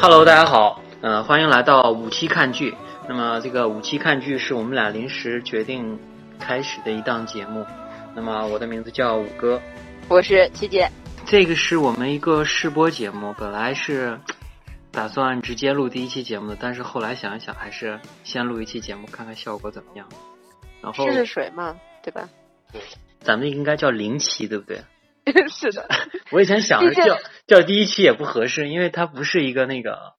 [0.00, 2.72] Hello，大家好，呃，欢迎来到五期看剧。
[3.08, 5.98] 那么这个五期看剧是我们俩临时决定
[6.38, 7.66] 开始的一档节目。
[8.14, 9.60] 那么我的名字叫五哥，
[10.08, 10.88] 我是七姐。
[11.26, 14.16] 这个是我们一个试播节目，本来是
[14.92, 20.08] 打算直接录第一期节目的，但是后来想一想，还是先录一期节目，看看效果怎么样。
[20.80, 22.28] 然后试试水嘛，对吧？
[22.72, 22.80] 对，
[23.20, 24.80] 咱们应该叫零期，对不对？
[25.48, 25.88] 是的。
[26.32, 30.14] 我以前想着叫叫第一期也不合适，因为它不是一个那个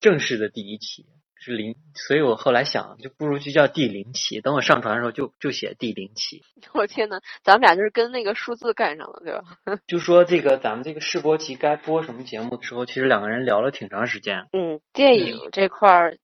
[0.00, 4.40] 正式的第一期，是零，所以我后来想，就不如就叫第零期。
[4.40, 6.42] 等我上传的时候，就就写第零期。
[6.74, 9.80] 我天呐，咱们俩就是跟那个数字干上了，对吧？
[9.86, 14.48] 就说这个咱们这个试播期该播什么节目的时候，其实两个人聊了挺长时间。
[14.52, 16.18] 嗯，电影这块儿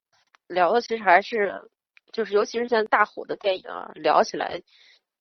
[0.46, 1.62] 聊的其实还是，
[2.12, 4.62] 就是尤其是现在大火的电影啊，聊起来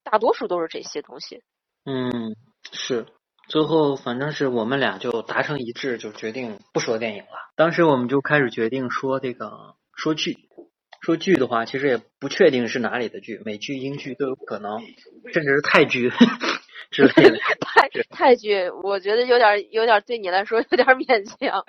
[0.04, 1.44] 大多数都是这些东西。
[1.86, 2.36] 嗯，
[2.72, 3.06] 是。
[3.50, 7.30] 最后反正是我们俩就达成一致，就决定不说电影了。
[7.56, 10.36] 当时我们就开始决定说这个说剧，
[11.02, 14.82] 说剧的话，其实也不确定是哪里的剧，美剧、英剧都有可能，
[15.34, 16.12] 甚至是泰剧
[16.92, 17.38] 之类的。
[17.62, 21.64] 泰泰剧，我觉得有点有点对你来说 有点勉强。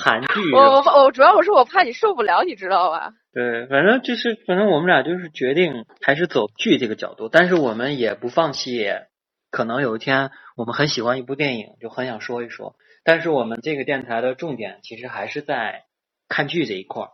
[0.00, 3.14] 韩剧，我我我主要我是我怕你受不了，你知道吧？
[3.32, 8.86] 对，反正就是反正我们俩就是决定还是走剧这个角度，但是我们也不放弃。
[9.56, 12.76] 可能有一天我们很喜欢一部电影，就很想说一说。
[13.04, 15.84] 但是我们这个电台的重点其实还是在
[16.28, 17.08] 看剧这一块儿。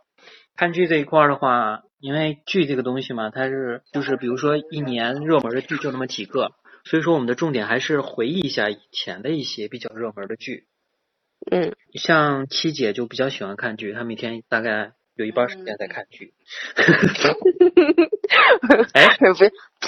[0.57, 6.51] 看剧这一块儿的话，因为剧这个东西嘛，它是就是比如说一年热门的剧就那么几个，
[6.83, 10.67] 所以说我们的重点还是回忆一下以前的一些比较热门的剧。
[11.49, 14.91] 嗯，像七姐就比较喜欢看剧，她每天大概。
[15.15, 16.33] 有一半时间在看剧，
[18.93, 19.33] 哎，不，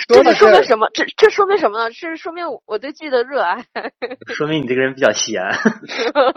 [0.08, 0.88] 这说明什么？
[0.94, 1.92] 这这说明什么呢？
[1.92, 3.66] 是说明我对剧的热爱。
[4.36, 5.42] 说明你这个人比较闲。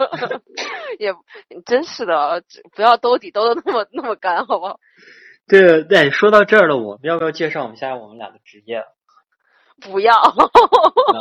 [0.97, 1.13] 也
[1.65, 2.43] 真是的，
[2.75, 4.79] 不要兜底兜的那么那么干，好不好？
[5.47, 8.83] 对对，说到这儿了，我们要不要介绍我们现在我们俩的职业？
[9.81, 10.13] 不要，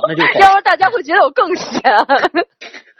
[0.09, 1.81] 那就要不然大家会觉得我更闲。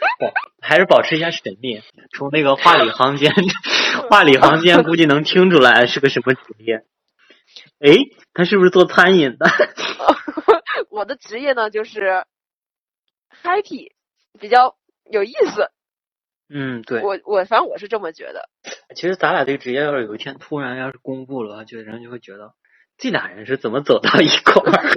[0.61, 1.81] 还是保持一下神秘。
[2.15, 3.33] 从那个话里行间，
[4.11, 6.85] 话里行间估计能听出来是个什么职业。
[7.81, 7.95] 哎，
[8.35, 9.47] 他是不是做餐饮的？
[10.91, 12.25] 我的职业呢，就是
[13.43, 13.93] happy，
[14.39, 14.77] 比较
[15.11, 15.71] 有意思。
[16.51, 17.03] 嗯，对。
[17.03, 18.49] 我我反正我是这么觉得。
[18.95, 22.55] 其实咱俩这个职业要是有一天突然要是公布了，就人就会觉得
[22.97, 24.95] 这俩人是怎么走到一块儿。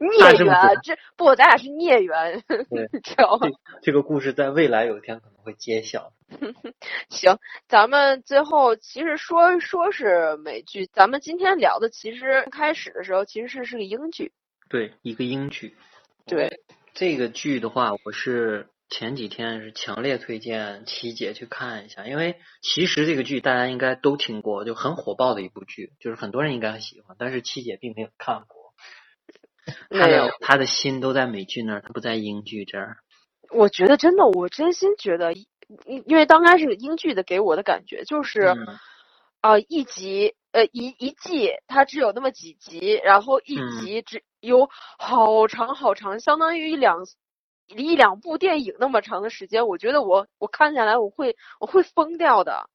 [0.00, 2.42] 孽缘，这不，咱俩是孽缘，
[3.04, 3.46] 知道吗？
[3.82, 6.14] 这个故事在未来有一天可能会揭晓。
[7.10, 7.38] 行，
[7.68, 14.32] 咱们最后其实说说是美剧，咱们今天聊的其实开始的时候其实是是个英剧。
[14.70, 15.76] 对，一个英剧。
[16.26, 16.60] 对，
[16.94, 28.59] 这个剧的话，我是前几天是强烈推荐琪姐去看一下，因为其实这个剧大家应该都听过，就很火爆的一部剧，就是很多人应该很喜欢，但是七姐并没有看过。
[29.90, 32.96] 他的他的心都在美剧那儿，他不在英剧这儿。
[33.50, 38.54] 我觉得真的，我真心觉得，因因为刚开始英剧的给我的感觉就是，
[39.40, 44.68] 啊，一集呃一一季它只有那么几集，然后一集只有
[44.98, 47.06] 好长好长，相当于一两
[47.68, 49.66] 一两部电影那么长的时间。
[49.66, 52.68] 我觉得我我看下来我会我会疯掉的。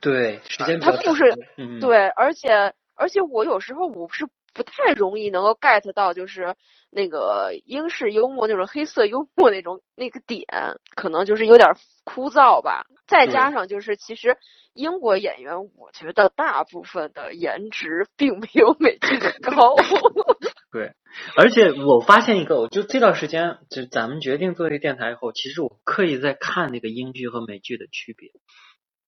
[0.00, 1.36] 对，时间它不是
[1.80, 4.26] 对，而且而且我有时候我是。
[4.56, 6.56] 不太容易能够 get 到，就是
[6.90, 10.46] 那个英式幽默那种黑色幽默那种那个点，
[10.94, 12.86] 可能就是有点枯燥吧。
[13.06, 14.38] 再加上就是，其实
[14.72, 19.76] 英国演员，我觉得大部分的颜值并没有美剧的高。
[20.72, 20.94] 对，
[21.36, 28.30] 而且我发现一个，我就这段时间，就咱们决定做这个电台以后，其实我刻意在看那个英剧和美剧的区别。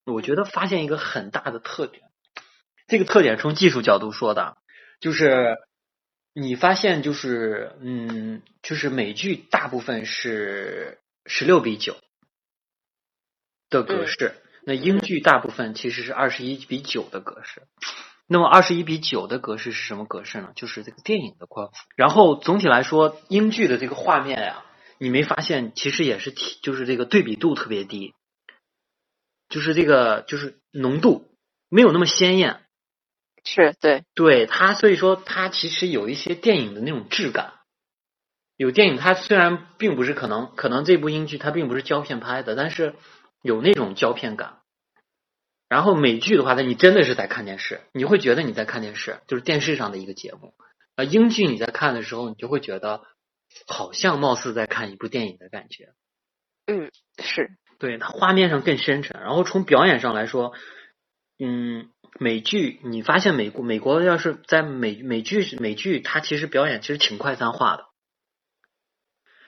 [0.05, 2.03] 我觉得发现一个很大的特点，
[2.87, 4.57] 这个特点从技术角度说的。
[4.99, 5.57] 就是
[6.33, 11.97] 你发现，就是嗯，就是美剧大部分是十六比九
[13.69, 14.35] 的格式，
[14.65, 17.63] 那英剧大部分其实是二十一比九的格式。
[18.27, 20.51] 那么二十一比九的格式是什么格式呢？
[20.55, 21.73] 就是这个电影的宽幅。
[21.95, 24.63] 然后总体来说，英剧的这个画面呀，
[24.99, 28.13] 你没发现其实也是体，就是这个对比度特别低，
[29.49, 31.27] 就是这个就是浓度
[31.69, 32.61] 没有那么鲜艳。
[33.51, 37.53] 是对，对它，所以说它其实有一些电影的那种质感。
[38.55, 42.95] 有电影，它虽然并不是可能，可能这部英剧它并不是胶片拍的，但是
[43.41, 44.59] 有那种胶片感。
[45.67, 50.53] 然后美剧的话，它你真的是在看电视，你会觉得你在看电视，就是电视上的一个节目。
[50.95, 53.01] 啊，英剧你在看的时候，你就会觉得
[53.65, 55.93] 好像貌似在看一部电影的感觉。
[56.67, 56.91] 嗯，
[57.23, 57.51] 是。
[57.79, 59.21] 对，它画面上更深沉。
[59.21, 60.53] 然后从表演上来说，
[61.39, 67.85] 嗯，美剧你发现美国美国要是在美美剧美剧，它其实表演其实挺快餐化的，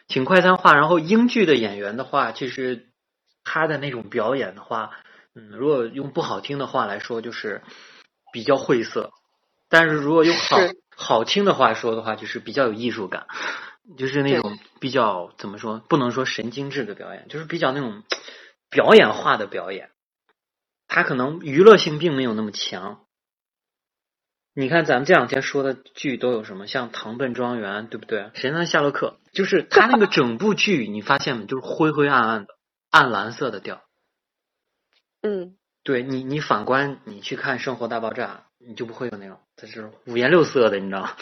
[0.07, 0.73] 挺快餐化。
[0.73, 2.88] 然后英剧的演员的话，其实
[3.44, 4.91] 他的那种表演的话，
[5.35, 7.62] 嗯，如果用不好听的话来说，就是
[8.31, 9.12] 比较晦涩。
[9.69, 10.57] 但是如果用好
[10.95, 13.27] 好听的话说的话，就是比较有艺术感，
[13.97, 18.03] 就是那种比较怎么说，不能说神经质的表演，就是比较那种
[18.69, 19.89] 表演化的表演。
[20.93, 23.05] 它可能娱乐性并没有那么强。
[24.53, 26.67] 你看咱们这两天说的剧都有什么？
[26.67, 28.19] 像《唐顿庄园》，对不对？
[28.38, 31.45] 《神探夏洛克》，就是它那个整部剧，你发现没？
[31.45, 32.57] 就是灰灰暗暗的，
[32.89, 33.81] 暗蓝色的调。
[35.21, 35.55] 嗯。
[35.83, 41.15] 对你，你反观你去看《生活大爆炸》，你就不会有那种，它是五颜六色的，你知道吗？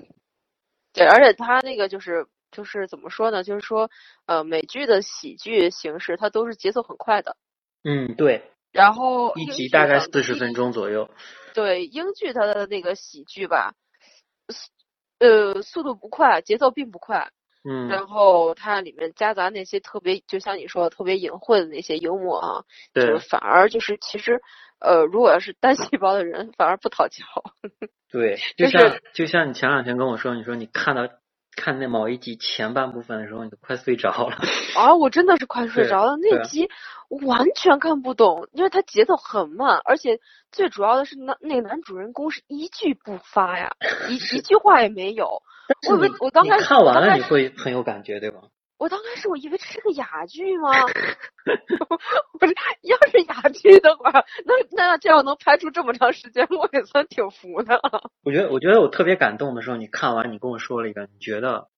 [0.94, 3.44] 对，而且它那个就是就是怎么说呢？
[3.44, 3.90] 就是说，
[4.24, 7.36] 呃，美剧的喜剧形式，它都是节奏很快的。
[7.84, 8.50] 嗯，对。
[8.76, 11.10] 然后一集大概四十分钟左右。
[11.54, 13.72] 对，英剧它的那个喜剧吧，
[15.18, 17.30] 呃，速度不快，节奏并不快。
[17.68, 22.64] 嗯，然后它里面夹杂那些特别，就像你说的特别隐晦的那些幽默啊，
[22.94, 24.40] 就是反而就是其实，
[24.78, 27.24] 呃，如果要是单细胞的人，反而不讨巧。
[28.08, 31.08] 对，就像就像你前两天跟我说，你说你看到
[31.56, 34.36] 看那某一集前半部分的时候，你都快睡着了。
[34.76, 36.68] 啊，我真的是快睡着了，那集
[37.26, 40.20] 完全看不懂，因为它节奏很慢，而且
[40.52, 43.72] 最主要的是那那男主人公是一句不发呀，
[44.08, 45.42] 一 一句话也没有。
[45.90, 48.42] 我以为我刚开始看完了你会很有感觉，对吧？
[48.78, 50.70] 我刚开始我以为这是个哑剧吗？
[52.38, 54.10] 不是，要是哑剧的话，
[54.44, 57.80] 那那这样能拍出这么长时间，我也算挺服的。
[58.22, 61.68] 我觉得，我觉得我特别感动的时候，你看完你跟我说了一个，你觉得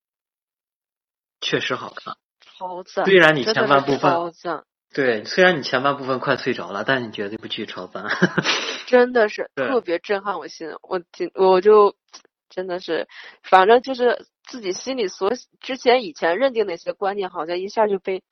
[1.41, 3.05] 确实好看，超赞。
[3.05, 8.05] 虽然你前半部分超赞，对，虽然你前半部分快睡着了，但你觉得这部剧超赞，
[8.89, 10.71] 真的是特别震撼我心。
[10.83, 11.95] 我听我就。
[12.50, 13.06] 真的是，
[13.43, 18.23] 反正就是自己心里所之前以前认定那些观念，好像一下就被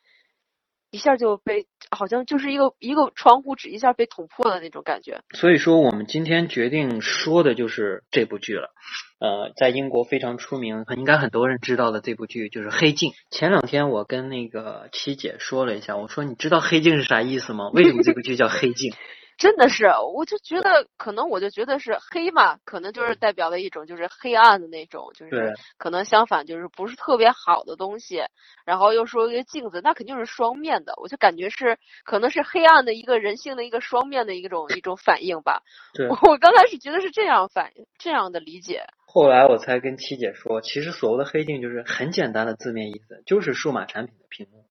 [0.91, 5.21] 一下就被，好像就是一个一个窗户纸一下被捅破的那种感觉。
[5.35, 8.71] 所以说，我们今天决定说的就是这部剧了。
[9.19, 13.11] 呃，在英国非常出名，应该很多人知道的这部剧就是《黑镜》。
[13.31, 17.71] 前两天我跟那个七姐说了一下，我说你知道《黑镜》是啥意思吗？
[17.75, 18.93] 为什么这部剧叫《黑镜》？
[19.37, 28.23] 真的是，我就觉得可能我就觉得是黑嘛，可能就是代表了一种就是黑暗的那种，就是可能相反就是不是特别好的东西。
[28.65, 35.63] 然后又说一个镜子，那肯定是双面的，我就感觉是可能是黑暗的一个人性的一个双面的一种一种反应吧。
[35.93, 44.65] 对，我刚开始觉得是这样反这样的理解，后来我才跟七姐说，其实所谓的黑镜就是很简单的字面意思，就是数码产品的屏幕。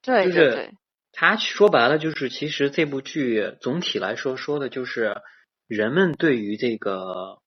[0.00, 0.74] 对对对。
[1.20, 5.20] 他说白了就是，其实这部剧总体来说说的就是
[5.66, 7.42] 人们对于这个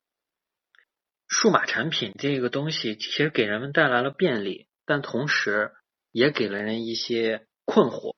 [1.28, 5.72] 数码产品这个东西，其实给人们带来了便利，但同时
[6.12, 8.16] 也给了人一些困惑，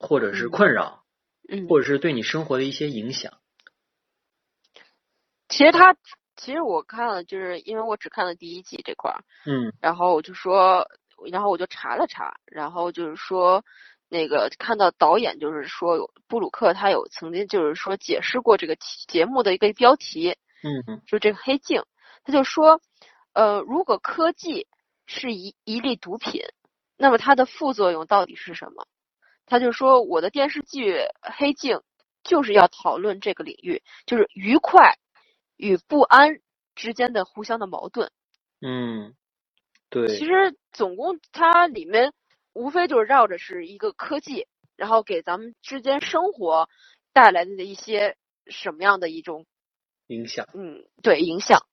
[0.00, 1.04] 或者是困扰，
[1.48, 3.38] 嗯，或者是对你生活的一些影响。
[5.48, 5.94] 其实他，
[6.34, 10.88] 其实我看了，就是因为我只看了第一季这块儿，嗯，然后我就说，
[11.30, 13.64] 然后我就查了查，然后就是说。
[14.10, 20.30] 那个看到导演就是说布鲁克他有曾经就是说解释过这个节目的一个标题，
[20.62, 21.84] 嗯嗯，就这个黑镜，
[22.24, 22.80] 他就说，
[23.34, 24.66] 呃，如果科技
[25.04, 26.42] 是一一粒毒品，
[26.96, 28.86] 那么它的副作用到底是什么？
[29.44, 31.76] 他就说我的电视剧《黑镜》
[32.22, 34.96] 就是要讨论这个领域，就是愉快
[35.56, 36.40] 与不安
[36.74, 38.10] 之间的互相的矛盾。
[38.62, 39.14] 嗯，
[39.90, 40.08] 对。
[40.08, 42.14] 其实总共它里面。
[42.58, 46.68] 无非就是绕着是一个科技，然后给咱们之间生活
[47.12, 49.46] 带来的一些什么样的一种
[50.08, 50.48] 影响？
[50.54, 51.64] 嗯，对，影响。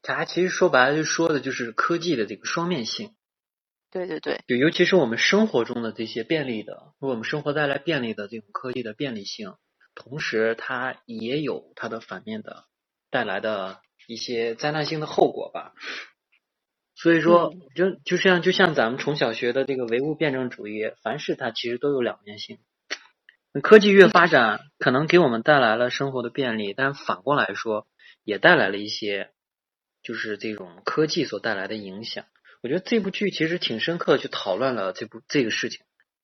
[0.00, 3.14] 它其实说白了就说的就是科技的这个双面性。
[3.90, 4.42] 对对对。
[4.46, 9.56] 就尤其是我们生活中的这些便利的，为我们生活带来便利的这种科技的便利性，
[9.94, 12.64] 同时它也有它的反面的
[13.10, 15.74] 带来的一些灾难性的后果吧。
[17.02, 22.58] 所以说，就就像就像咱们从小学的这个唯物辩证主义，凡事它其实都有两面性。
[23.62, 27.86] 科技越发展，可能给我们带来了生活的便利，但反过来说，
[28.22, 29.30] 也带来了一些
[30.02, 32.26] 就是这种科技所带来的影响。
[32.62, 35.80] 我觉得这部剧其实挺深刻，去讨论了这部这个事情。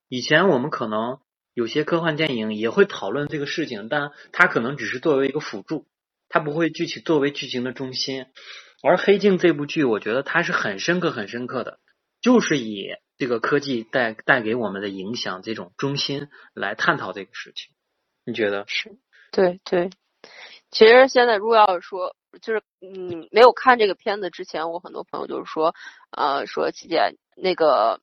[0.07, 1.17] 以前我们可能
[1.55, 5.87] 有些科幻电影也会讨论这个事情，但它可能只是作为一个辅助，
[6.29, 8.27] 它不会具体作为剧情的中心。
[8.83, 11.79] 而《黑镜》这部剧，我觉得它是很深刻、很深刻的，
[12.21, 17.75] 就是以这个科技带带给我们的影响这种中心来探讨这个事情。
[18.25, 18.65] 你觉得？
[18.67, 18.97] 是，
[19.31, 19.89] 对对。
[20.69, 25.73] 其实现在如果要是说，就是嗯，没有看这个片子之前，我很多朋友就是说，
[26.11, 28.01] 呃，说琪姐那个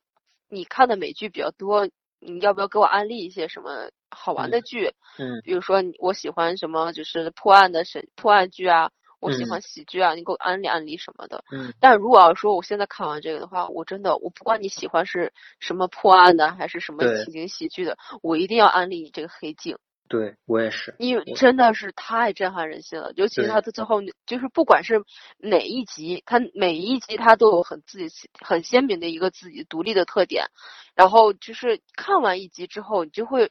[0.48, 1.88] 你看的美剧比较多，
[2.18, 4.94] 你要不要给我安利一些什么好玩的剧？
[5.18, 8.90] 嗯，比如说我喜欢什么，就是破案的审破案剧啊，
[9.24, 11.44] 我喜欢喜剧啊，你给我安利安利什么的。
[11.50, 19.78] 嗯，但如果要说我现在看完这个的话，我真的我不管你喜欢是什么破案的还是什么情景喜剧的，我一定要安利你这个黑镜。
[20.06, 25.02] 对我也是，因为真的是太震撼人心了，尤其是他的最后，就是不管是
[25.38, 30.48] 哪一集，他每一集他都有很自己很鲜明的一个自己独立的特点，
[30.94, 33.50] 然后就是看完一集之后，你就会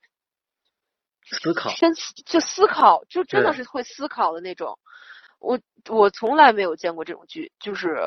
[1.25, 1.91] 思考，先
[2.27, 4.77] 就思考，就真的是会思考的那种。
[5.43, 5.59] 我
[5.89, 7.97] 我从来没有见过这种剧，就是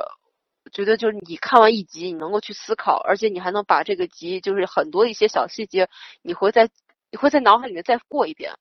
[0.73, 5.89] 觉得就是你看完一集，你能够去思考，而且你还能把这个集就是很多一些小细节，
[6.23, 6.69] 你会在。
[7.09, 8.55] 你会在脑海里面再过一遍，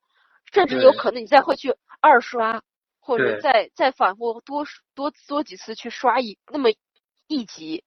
[0.52, 2.62] 甚至有可能你再会去二刷，
[3.00, 4.64] 或者再再反复多
[4.94, 6.70] 多多几次去刷一那么
[7.26, 7.82] 一集。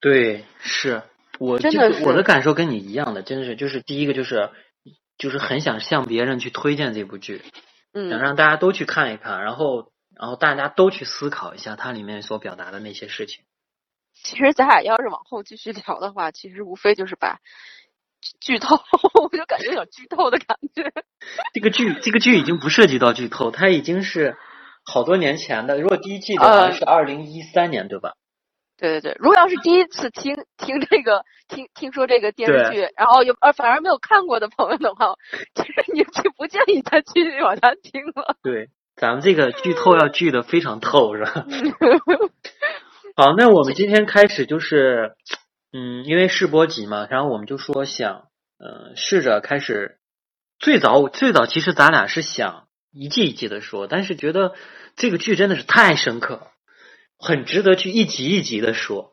[0.00, 1.02] 对，是
[1.40, 4.50] 我真的我的感受跟你一样的，真的是就是第一个就是
[5.18, 7.42] 就是很想向别人去推荐这部剧，
[7.92, 13.44] 嗯，想让大家都去看一看，然后然后大家都去思考一下它里面所表达的那些事情。
[14.14, 17.40] 其实咱俩要是往后继续聊的话，其实无非就是把。
[18.40, 18.80] 剧透，
[19.22, 20.90] 我就感觉有点剧透的感觉。
[21.54, 24.36] 这个剧，这个剧已经不涉及到剧透，它已经是
[24.84, 25.78] 好多年前的。
[25.78, 28.14] 如果第一季的话是二零一三年，对吧？
[28.78, 29.16] 对对对。
[29.20, 35.14] 如果要是第一次听听这个，听听说这个电视剧，然后有呃反而没有看过的朋友的话，
[35.54, 38.36] 其 实你就不建议再继续往下听了。
[38.42, 41.46] 对，咱们这个剧透要剧的非常透，是吧？
[43.16, 45.14] 好，那我们今天开始就是。
[45.72, 49.98] 嗯，因为试播集嘛，然后我们就说想，呃，试着开始。
[50.58, 54.54] 最早最早其实咱俩是想一季一季的说，但是觉得
[54.94, 56.46] 这个剧真的是太深刻，
[57.18, 59.12] 很值得去一集一集的说。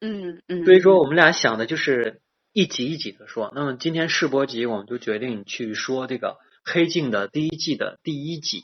[0.00, 0.64] 嗯嗯。
[0.64, 2.20] 所以说我们俩想的就是
[2.52, 3.50] 一集一集的说。
[3.52, 6.28] 那么今天试播集我们就决定去说这个
[6.64, 8.62] 《黑镜》的第一季的第一集。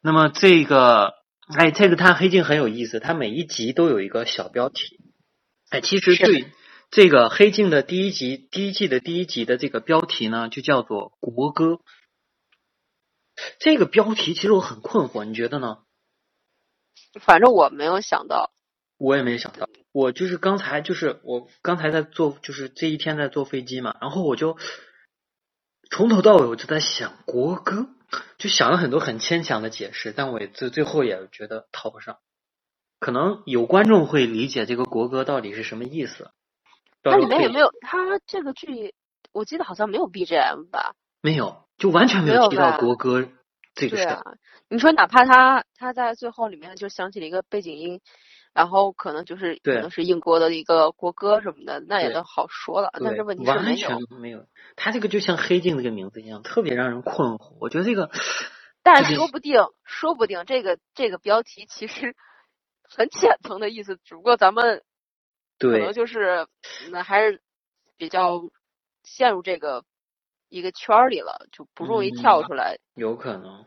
[0.00, 1.14] 那么这个，
[1.56, 5.00] 哎，这个它《黑镜》很有意思，它每一集都有一个小标题。
[5.70, 6.52] 哎，其实对
[6.90, 11.64] 这个《黑镜》的第一集、第一季的第一集的这个标题呢，就叫做《国歌》。
[13.58, 15.78] 这个标题其实我很困惑，你觉得呢？
[17.20, 18.52] 反正我没有想到，
[18.96, 19.68] 我也没想到。
[19.92, 24.56] 我就是刚才就是我刚才在坐，就是这一天在坐飞机嘛，然后我就
[25.90, 27.88] 从头到尾我就在想国歌，
[28.38, 32.18] 就想了很多很牵强的解释，但我最最后也觉得套不上。
[32.98, 36.30] 可能有观众会理解这个国歌到底是什么意思。
[37.02, 37.70] 那里面有没有？
[37.82, 38.94] 他这个剧
[39.32, 40.94] 我记得好像没有 BGM 吧？
[41.20, 43.28] 没有，就完全没有提到国歌
[43.74, 44.02] 这个事。
[44.04, 44.22] 啊，
[44.68, 48.00] 你说哪怕他他在最后里面就想起了一个背景音，
[48.56, 52.90] 然后可能就是可能是英国的一个国歌什么的，那也都好说了。
[53.04, 54.46] 但是问题是完全没有。
[54.74, 57.54] 他这个就像黑镜这个名字一样，特别让人困惑。
[57.60, 58.10] 我觉得这个，
[58.82, 62.16] 但说不定，说不定这个这个标题其实。
[62.88, 64.80] 很浅层的意思，只不过咱们
[65.58, 66.46] 可能就是
[66.92, 67.42] 那还是
[67.96, 68.42] 比较
[69.02, 69.84] 陷入这个
[70.48, 72.78] 一个圈儿里了，就不容易跳出来。
[72.94, 73.64] 有可能。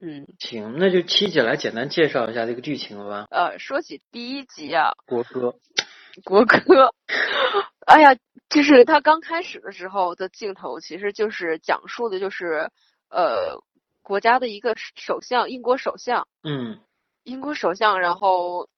[0.00, 0.26] 嗯。
[0.38, 3.26] 行，那就七姐来简单介绍一下这个剧情吧。
[3.30, 5.54] 呃，说起第一集啊，国歌，
[6.24, 6.94] 国歌。
[7.86, 8.16] 哎呀，
[8.48, 12.70] 就是他刚开始的时候的镜头，其实就是讲述的就是
[13.10, 13.62] 呃
[14.02, 16.28] 国家的一个首相，英国首相。
[16.42, 16.80] 嗯。
[17.24, 18.68] 英国首相，然后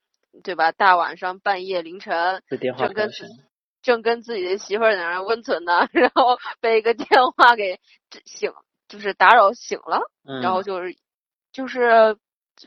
[0.43, 0.73] 对吧？
[0.73, 2.43] 大晚上半夜凌晨，
[2.77, 3.11] 正跟
[3.83, 7.79] 正跟自己的媳妇儿在那温存呢， 然后被一个电话给
[8.25, 8.53] 醒，
[8.89, 10.03] 就是打扰醒了，
[10.43, 10.97] 然后就是
[11.53, 12.17] 就是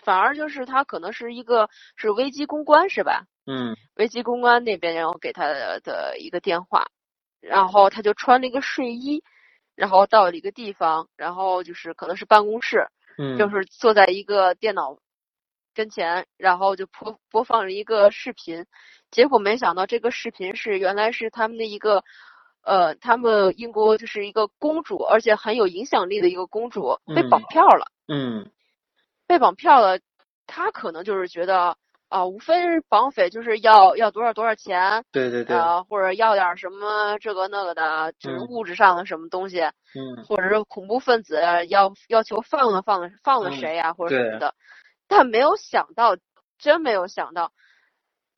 [0.03, 3.25] 反而就是他可能是一个是危机公关是吧？
[3.45, 6.87] 嗯，危机公关那边然后给他的一个电话，
[7.41, 9.23] 然后他就穿了一个睡衣，
[9.75, 12.87] 然后到了一个地方，然后就是可能是办公室，
[13.17, 14.97] 嗯，就是坐在一个电脑。
[15.75, 18.67] 跟前，然后就播播放了一个视频，
[19.09, 22.03] 结果没想到这个视频是原来是他们的一个，
[22.61, 27.87] 呃，他们英国就是一个公主，而且很有影响力的一个公主被绑票了。
[28.07, 28.51] 嗯，
[29.33, 29.99] 被绑票了，
[30.45, 31.75] 他可能就是觉得
[32.07, 44.53] 啊，无非是绑匪就是要要多少多少钱，对对对，啊，或者要点什么这个那个的，就是物质上的什么东西，嗯，或者是恐怖分子要要求放了放了放了谁呀，或者什么的。
[45.07, 46.15] 但没有想到，
[46.59, 47.51] 真没有想到，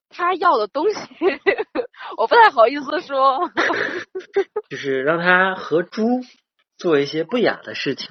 [0.07, 0.97] 他要的东西，
[2.15, 3.51] 我不太好意思说。
[4.71, 6.21] 就是让他和猪
[6.77, 8.09] 做一些不雅的事情。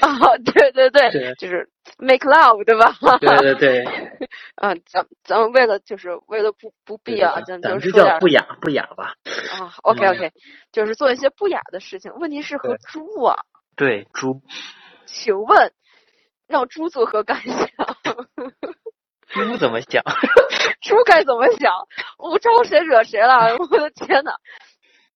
[0.00, 2.94] 啊， 对对对，就是 make love，对吧？
[3.18, 3.84] 对 对对。
[4.56, 9.14] 嗯， 咱咱们为了就是为了不不必啊，咱就说点不雅不雅吧。
[9.60, 10.32] 啊，OK OK，
[10.72, 12.12] 就是做一些不雅的事情。
[12.16, 13.36] 问题是和猪啊。
[13.76, 14.42] 对猪。
[15.06, 15.72] 请问，
[16.48, 17.66] 让猪作何感想？
[19.28, 20.02] 猪怎么想？
[20.82, 21.72] 猪该怎么想？
[22.18, 23.56] 我招谁惹谁了？
[23.58, 24.32] 我的天呐。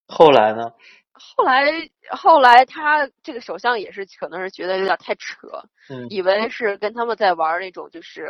[0.06, 0.72] 后来呢？
[1.18, 5.48] 后来，后来他这个首相也是，可能是觉得有点太扯，
[5.88, 8.28] 嗯，以为是跟他们在玩那种，就是，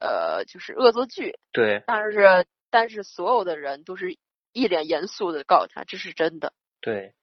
[0.00, 1.38] 呃，就是恶作剧。
[1.52, 1.82] 对。
[1.86, 4.16] 但是，但是所有的人都是
[4.52, 6.52] 一脸严肃的告诉他这是真的。
[6.80, 7.14] 对。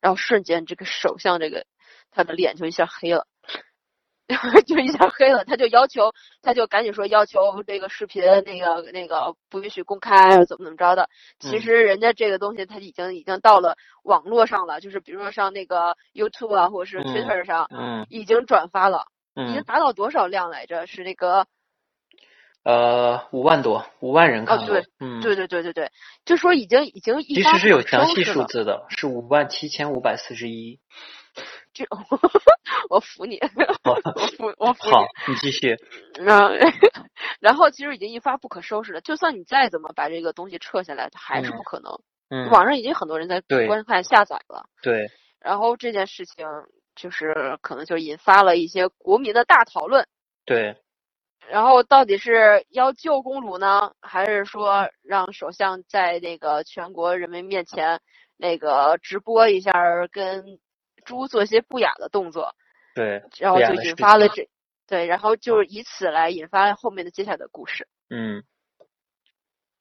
[0.00, 1.66] 然后瞬间，这个首相这个
[2.10, 3.26] 他的脸就一下黑了。
[4.66, 11.10] 就一下黑了，他就要求，他就赶紧说要求这个视频那个那个不允许公开，怎么怎么着的。
[11.38, 19.04] 其实人家这个东西他已经已经到了网络上了，就是比如说像那个 YouTube 啊，或者是 Twitter 上，嗯，已经转发了，
[19.34, 20.86] 已经达到多少量来着？
[20.86, 21.46] 是那个，
[22.64, 25.90] 呃，五万多，五万人看对，嗯，对对对对对，
[26.24, 30.80] 就说已经已经其实是有详细数字的，是五万七千五百四十一。
[31.74, 31.84] 这
[32.88, 33.38] 我服你，
[33.84, 34.92] 我服我服你。
[34.92, 35.76] 好，你继续。
[36.20, 36.50] 然
[37.40, 42.00] 然后其实已经一发不可收拾了，就算你再怎么把这个东西撤下来，它还是不可能。
[42.30, 42.48] 嗯。
[42.50, 44.66] 网上已经很多人在观看下载了。
[44.82, 45.08] 对。
[45.40, 46.46] 然后这件事情
[46.94, 50.06] 就是可能就引发了一些国民的大讨论。
[50.46, 50.76] 对。
[51.48, 58.00] 然后到底是要救公主呢，还是说让首相在那个全国人民面前
[58.36, 59.72] 那个直播一下
[60.12, 60.60] 跟？
[61.04, 62.54] 猪做一些不雅的动作，
[62.94, 64.48] 对，然后就引发了这，
[64.86, 67.86] 对，然后就是以此来引发后面的接下来的故事。
[68.10, 68.42] 嗯，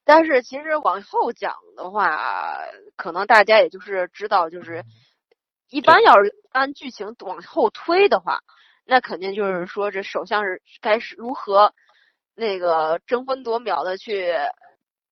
[0.04, 2.60] 但是其实往后讲的话，
[2.96, 4.84] 可能大家也就是知道，就是
[5.70, 8.42] 一般要是按剧情往后推的话，
[8.86, 11.74] 那肯定就是说这首相是该是如何
[12.36, 14.34] 那个争分夺秒的去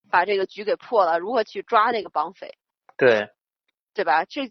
[0.09, 2.57] 把这个局给破了，如何去抓那个绑匪。
[2.97, 3.29] 对。
[3.93, 4.25] 对吧？
[4.25, 4.49] 这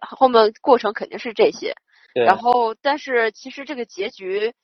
[0.00, 1.74] 后面过程肯定是这些，
[2.14, 2.24] 对。
[2.24, 4.54] 然后，但是其实这个结局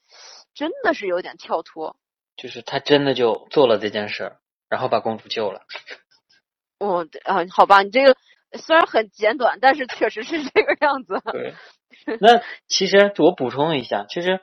[0.54, 1.96] 真的是有点跳脱。
[2.36, 5.60] 就是他真的就做了这件事儿，然后把公主救了。
[6.78, 8.16] 哦，啊，好吧，你这个
[8.58, 11.20] 虽然很简短，但是确实是这个样子。
[11.30, 11.54] 对。
[12.20, 14.38] 那其实我补充一下，其实《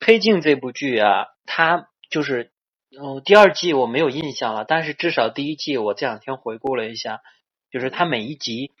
[0.00, 2.50] 黑镜》这部剧啊，它就是
[2.98, 7.20] 嗯，第二季我没有印象了，但是至少第一季我这两天回顾了一下，
[7.70, 8.72] 就是它每一集。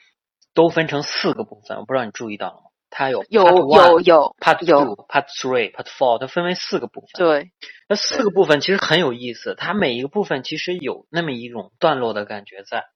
[0.58, 2.62] 都分成四个部分，我不知道你注意到了吗？
[2.90, 7.10] 它有有有有 part two、part three、part four，它分为四个部分。
[7.14, 7.52] 对，
[7.88, 12.86] 那四个部分其实很有意思，它每一个部分其实有那么一种段落的感觉在。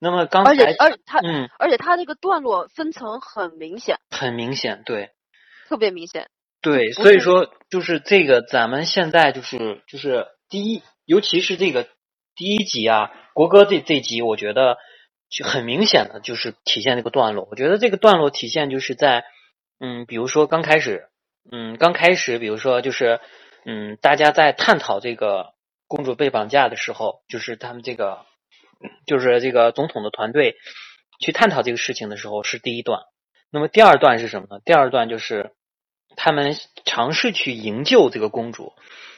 [0.00, 5.10] 那么刚才，而且而且它嗯，而且它这个段落分层很明显，很明显，对，
[5.68, 6.28] 特别明显。
[6.60, 11.86] 对，所以说就是这个，咱们现在就是就是第一，尤其是这个
[12.34, 14.78] 第一集啊，国歌这这集，我觉得。
[15.30, 19.24] 就很明显的就是体现这个段落，我觉得这个段落体现就是在，
[19.78, 21.08] 嗯，比如说刚开始，
[21.50, 23.20] 嗯，刚开始，比如说就是，
[23.66, 25.54] 嗯，大家在探讨这个
[25.86, 28.24] 公主被绑架的时候，就是他们这个，
[29.06, 30.56] 就是这个总统的团队
[31.20, 33.00] 去探讨这个事情的时候是第一段。
[33.50, 34.60] 那么第二段是什么呢？
[34.64, 35.52] 第二段就是
[36.16, 38.72] 他们尝试去营救这个公主，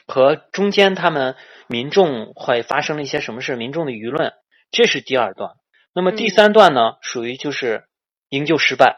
[0.07, 1.35] 和中间他们
[1.67, 4.33] 民众会发生了一些什么事，民众的舆论，
[4.71, 5.51] 这是第二段。
[5.93, 7.85] 那么第三段呢，属于就是
[8.29, 8.97] 营救失败，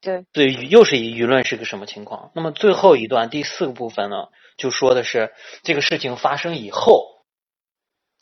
[0.00, 2.32] 对，对，又是一舆论是个什么情况？
[2.34, 7.24] 那么最后一段第四个部分呢，就说的是这个事情发生以后，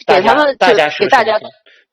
[0.07, 1.41] 给他们大家是给大家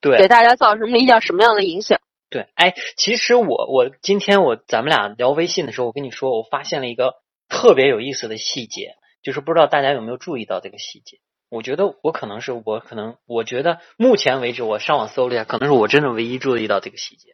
[0.01, 2.01] 对给大家造成了一点什么样的影响？
[2.29, 7.13] 对，哎，其实我我今天我咱们俩聊微信的时候，我跟你说，我发现了一个
[7.47, 11.19] 特别有意思的细节，就是不知道大家有没有注意到这个细节。
[11.55, 17.29] 我觉得我可能是我可能我觉得目前为止我上网搜了一下，可能是我真的唯一注意到这个细节。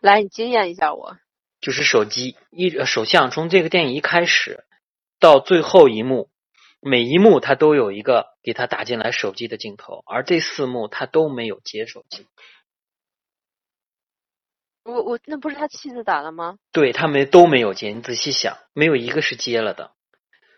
[0.00, 1.18] 来，你惊艳一下我。
[1.60, 4.64] 就是手机一首相从这个电影一开始
[5.20, 6.30] 到最后一幕，
[6.80, 12.26] 每一幕他都有一个给他打进来手机的镜头，而这四幕他都没有接手机。
[14.84, 16.56] 我我那不是他妻子打的吗？
[16.72, 19.92] 对他没都没有接，你仔细想，没有一个是接了的。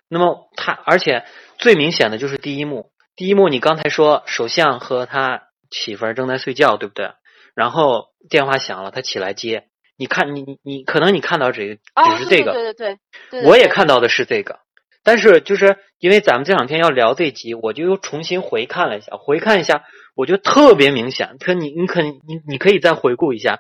[0.08, 1.26] 那么他而且
[1.58, 2.92] 最明显的就是第一幕。
[3.18, 7.10] 第一幕，你刚才说首相和他媳妇儿正在睡觉，对不对？
[7.52, 9.64] 然后电话响了，他起来接。
[9.96, 12.98] 你看，你你你，可能你看到这个只是这个，对对
[13.32, 14.60] 对，我也看到的是这个。
[15.02, 19.82] 但是就是因为咱们这两天要聊这集，我就又重新回看了一下，回看一下，
[20.14, 21.38] 我觉得特别明显。
[21.40, 23.58] 可你你可你你可以再回顾一下，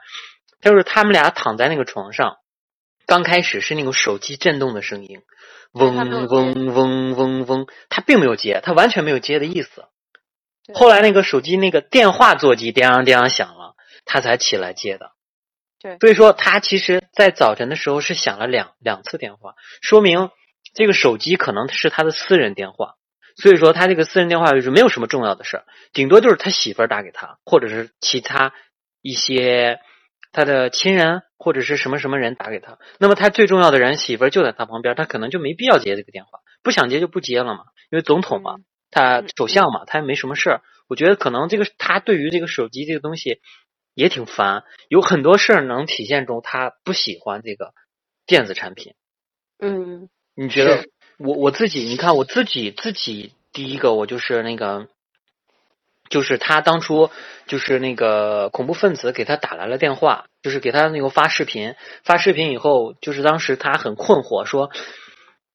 [0.60, 2.36] 就是他们俩躺在那个床上，
[3.08, 5.22] 刚开始是那个手机震动的声音，
[5.72, 9.86] 嗡嗡嗡嗡嗡，他并没有接，他完全没有接的意思。
[10.74, 15.12] 后来那个手机那个电话座机叮叮响了，他才起来接的。
[15.80, 20.28] 对，所以说他其实，在早晨的时候是响了两两次电话，说明
[20.74, 22.96] 这个手机可能是他的私人电话。
[23.36, 28.52] 所以说他这个私人电话就是没有什么重要的事儿，顶多就是他媳妇儿打给他，或者是其他
[29.00, 29.78] 一些
[30.32, 32.78] 他的亲人或者是什么什么人打给他。
[32.98, 38.56] 那么他最重要的人媳妇儿就在他旁边，他可能就没必要接这个电话，不想接就不接了嘛，因为总统嘛。
[38.90, 40.62] 他首相嘛，他也没什么事儿。
[40.88, 43.42] 我觉得可能这个他对于这个手机这个东西
[43.92, 47.74] 也挺烦，有很多事儿能体现出他不喜欢这个
[48.24, 48.94] 电子产品。
[49.58, 50.86] 嗯，你觉得
[51.18, 51.80] 我我自己？
[51.80, 54.88] 你看我自己自己第一个，我就是那个，
[56.08, 57.10] 就是他当初
[57.46, 64.70] 就是那个恐怖分子给他打来了电话，就是给他那个发视频，发视频以后，就是当时他很困惑，说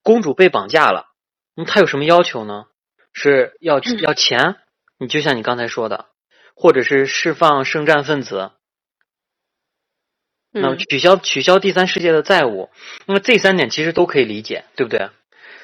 [0.01, 1.07] 公主被绑架了，
[1.55, 2.65] 那他有什么要求呢？
[3.13, 4.55] 是要要钱，
[4.97, 6.07] 你就像你刚才说的，
[6.55, 8.51] 或者是释放圣战分子，
[10.51, 12.69] 那么取消取消第三世界的债务，
[13.05, 15.09] 那么这三点其实都可以理解，对不对？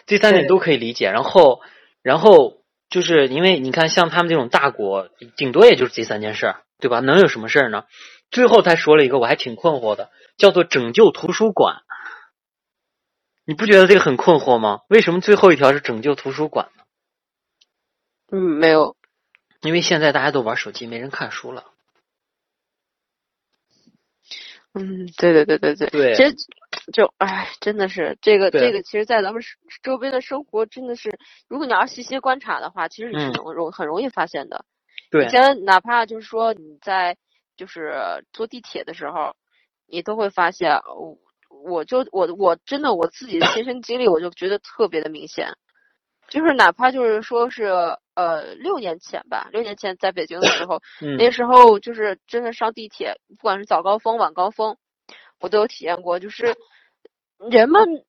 [0.06, 1.12] 这三点都可以理解。
[1.12, 1.62] 然后，
[2.02, 2.59] 然后
[2.90, 7.00] 就是因为你看，像他们这种大国，顶多也就是这三件事，对吧？
[7.00, 7.86] 能有什么事儿呢？
[8.32, 11.84] 最后他说了一个我还挺困惑的，叫做拯救图书馆。
[13.46, 14.82] 你不觉得这个很困惑吗？
[14.90, 16.70] 为什么最后一条是拯救图书馆？
[18.32, 18.96] 嗯，没有，
[19.62, 21.66] 因为现在大家都玩手机，没人看书了。
[24.74, 26.36] 嗯，对对对对对，对，其实
[26.92, 29.42] 就哎，真的是这个这个，其实，在咱们
[29.84, 34.66] 周边的生活，真的是，如果你要细细观察的话，其实你是容容很容易发现的。
[35.12, 37.18] 对，以前哪怕就是说你在
[37.58, 39.36] 就是坐地铁的时候，
[39.88, 41.18] 你都会发现，我
[41.64, 45.54] 我就我我真的我自己的亲身经历，我就觉得特别的明显。
[46.30, 47.66] 就是哪怕就是说是
[48.14, 50.80] 呃六年前吧，六年前在北京的时候，
[51.18, 54.78] 那时候就是真的上地铁，不管是早高峰晚高峰，
[55.40, 56.20] 我都有体验过。
[56.20, 56.56] 就是
[57.50, 58.04] 人们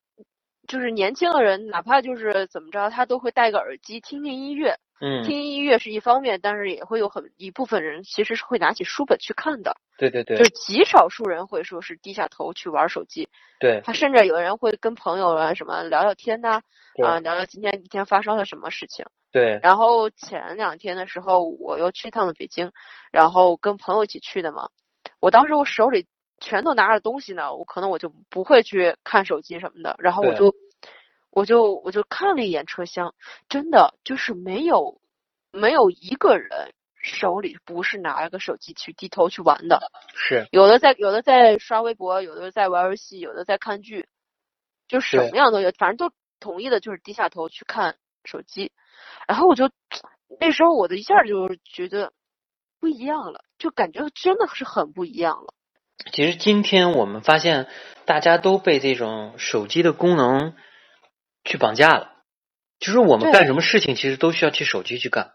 [0.66, 4.76] 就是年轻的人，哪怕就是怎么着，他都会戴个耳机听听音乐。
[5.02, 9.76] 嗯，听音乐是一方面，但是也会有很一部分人其实是会拿起书本去看的。
[9.96, 13.28] 对对对，就是极少数人会说是低下头去玩手机。
[13.58, 16.60] 对，他甚至有人会跟朋友啊什么聊聊天呐，
[17.02, 19.06] 啊聊聊今天一天发生了什么事情。
[19.32, 19.58] 对。
[19.62, 22.70] 然后前两天的时候，我又去趟了北京，
[23.10, 24.68] 然后跟朋友一起去的嘛。
[25.18, 26.06] 我当时我手里
[26.40, 30.54] 全都拿着东西呢，我可能我就不会去看手机什么的，然后我就。
[31.32, 33.14] 我就我就看了一眼车厢，
[33.48, 35.00] 真的就是没有
[35.52, 44.08] 没有一个人手里不是拿了个手机去低头去玩的，是有的在有的在刷微博，有的在玩游戏，有的在看剧，
[44.88, 48.72] 就什么样都有，反正都统一的就是低下头去看手机。
[49.28, 49.70] 然后我就
[50.40, 52.12] 那时候我的一下就觉得
[52.80, 55.54] 不一样了，就感觉真的是很不一样了。
[56.12, 57.68] 其实今天我们发现，
[58.04, 60.54] 大家都被这种手机的功能。
[61.42, 62.10] 去绑架了，
[62.78, 65.32] 就是我们干什么事情，其实都需要去手机去干。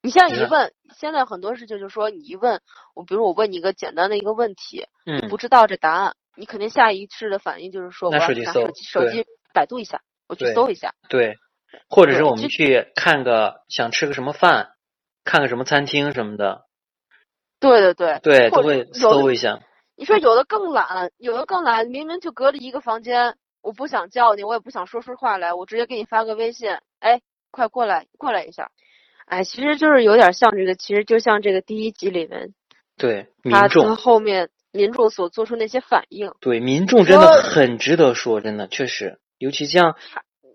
[0.00, 2.62] 你像一问，现在很多事情就是说，你一问
[2.94, 10.94] 我，比如我问你一个简单的一个问题，嗯，不知道这答案，你肯定下意识的反应就是说，我拿手机手机手机百度一下，我去搜一下。
[11.10, 11.36] 对，
[11.90, 14.70] 或者是我们去看个想吃个什么饭，
[15.24, 16.64] 看个什么餐厅什么的。
[17.60, 18.18] 对对对。
[18.22, 19.60] 对，都会搜一下。
[19.98, 23.34] 你说有的更懒，有的更懒，明明就隔着一个房间。
[23.60, 28.70] 我不想叫你，我也不想说出话来，我直接给你发个微信，哎，快过来，过来一下，
[29.26, 32.54] 哎，其实就是有点像这个，其实就像这个第一集里面，
[32.96, 39.96] 对民众后面民众所做出那些反应，对民众真的很值得说，真的确实，尤其像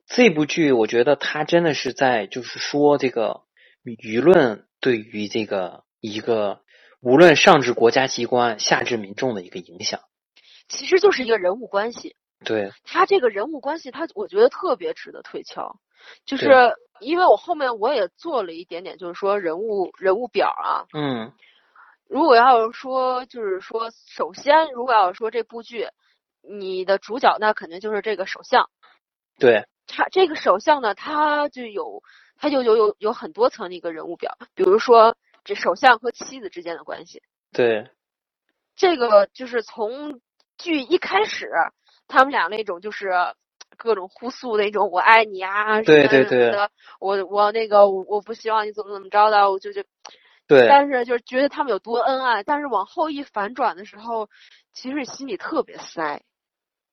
[0.08, 3.42] 这部剧，我觉得他真的是在就是说这个
[3.84, 6.62] 舆论对于这个一个
[7.04, 10.00] 无论上至国家机关，下至民众的一个影响，
[10.70, 12.16] 其实就是一个人物关系。
[12.46, 15.76] 对他这个人物关系，他我觉得特别值得推敲，
[16.26, 20.88] 就是因为我后面我也做了一点点，就是说人物人物表啊。
[20.94, 21.34] 嗯。
[22.08, 25.88] 如果要是说，就是说，首先，如果要是说这部剧，
[26.42, 28.70] 你的主角那肯定就是这个首相。
[29.40, 29.66] 对。
[29.88, 32.02] 他这个首相呢，他就有，
[32.38, 37.22] 他就有有有很多层的一个人物表，比如说这首相和妻子之间的关系。
[37.52, 37.90] 对。
[38.76, 40.20] 这个就是从
[40.58, 41.50] 剧一开始。
[42.06, 43.12] 他们俩那种就是
[43.78, 46.52] 各种互诉那种“我爱你”啊，对对对，
[47.00, 49.84] 我我那个我不希望你怎么怎么着的，我就就
[50.46, 50.68] 对。
[50.68, 54.30] 但是就是觉得他们有多恩爱，但是往后一反转的时候，
[54.74, 56.22] 其实心里特别塞。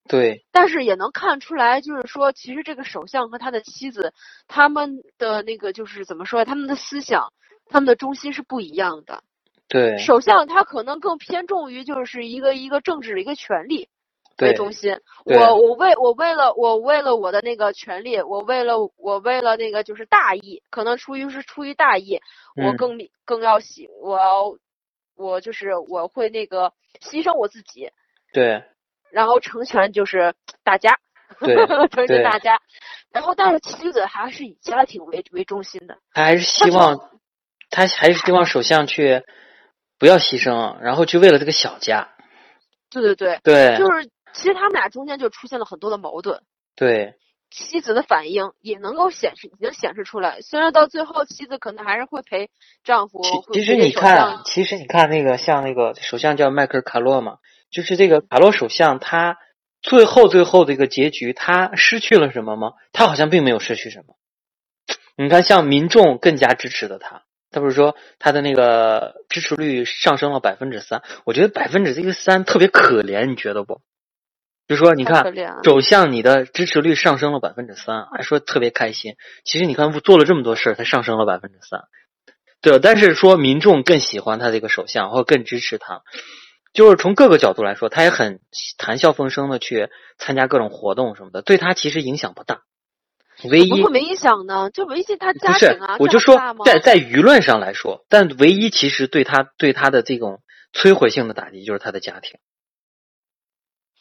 [0.09, 0.47] 对。
[0.53, 4.15] 但是也能看出来，就是说，其实这个首相和他的妻子，
[4.47, 7.33] 他们的那个就是怎么说，他们的思想，
[7.71, 9.23] 他们的中心是不一样的。
[9.69, 9.97] 对。
[9.99, 13.89] 首相他可能更偏重于就是一个一个政治的一个权利。
[14.39, 22.23] 为中心，我我为我为了我为了我的那个权利，我为了我为了那个就是大义，可能出于是出于大义，
[22.57, 24.55] 我更更要喜我要
[25.15, 27.91] 我就是我会那个牺牲我自己，
[28.33, 28.65] 对，
[29.11, 30.99] 然后成全就是大家，
[31.39, 31.55] 对，
[31.89, 32.63] 成全大家，
[33.13, 37.11] 然后但是妻子还是以家庭为为中心的，他还是希望
[37.71, 39.23] 他还是希望首相去
[39.99, 42.09] 不要牺牲，然后去为了这个小家，
[42.91, 44.11] 对对对，对，就是。
[44.33, 46.41] 其实他们俩中间就出现了很多的矛盾，
[46.77, 47.15] 对，
[47.51, 50.41] 妻子的反应也能够显示，已经显示出来。
[50.41, 52.49] 虽然到最后，妻子可能还是会陪
[52.85, 53.23] 丈夫。
[53.53, 57.39] 其实你看，其实你看那个像那个首相叫迈克尔卡洛嘛，
[57.73, 59.37] 就是这个卡洛首相，他
[59.83, 62.75] 最后最后的一个结局，他失去了什么吗？
[62.93, 64.15] 他好像并没有失去什么。
[65.17, 67.25] 你看，像民众更加支持的他。
[67.51, 71.03] 他不是说他的那个支持率上升了百分之三？
[71.25, 73.81] 我觉得百分之这个三特别可怜，你觉得不？
[74.69, 75.25] 就说你看，
[75.65, 79.17] 首相你的支持率上升了百分之三，还说特别开心。
[79.45, 81.81] 其实你看做了这么多事儿，才上升了百分之三，
[82.63, 82.79] 对。
[82.79, 86.03] 但是说民众更喜欢他这个首相，或更支持他，
[86.73, 88.39] 就是从各个角度来说，他也很
[88.79, 92.63] 谈笑风生的去参加各种活动什么的，对他其实影响不大。
[93.45, 95.97] 唯一会没影响呢，就唯一他家庭啊。
[95.99, 102.39] 我就说在在舆论上来说，但唯一其实对他对他的这种摧毁性的打击就是他的家庭。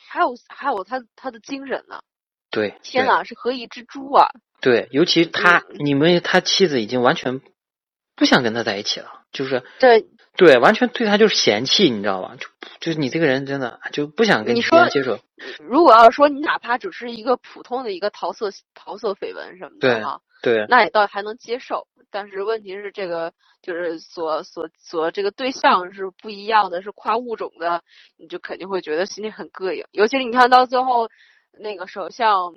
[0.10, 2.02] 还有还有他他的精神呢，
[2.50, 4.30] 对，天哪，是何以之诛啊！
[4.60, 7.42] 对，尤其他，你们他妻子已经完全
[8.16, 12.36] 不想跟他在一起了，就是对对，完全对他就是嫌弃，你知道吧？
[12.40, 12.48] 就
[12.80, 15.18] 就是你这个人真的就不想跟你说接触。
[15.60, 21.88] 如果要说你哪怕只是一个普通的一个桃色桃色绯闻什么的哈，对，那也倒还能接受。
[22.12, 27.84] 但是问题是，这个就是所所所这个对象是不一样的，是跨物种的，
[28.18, 29.86] 你就肯定会觉得心里很膈应。
[29.92, 31.10] 尤其是你看到最后
[31.52, 32.56] 那个首相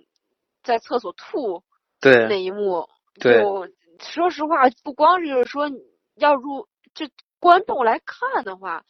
[0.63, 1.63] 在厕所吐
[2.01, 2.89] 对那一幕，
[3.21, 5.71] 就说实话，不光是说
[6.15, 7.07] 要入就
[7.43, 8.85] 观众来看的话，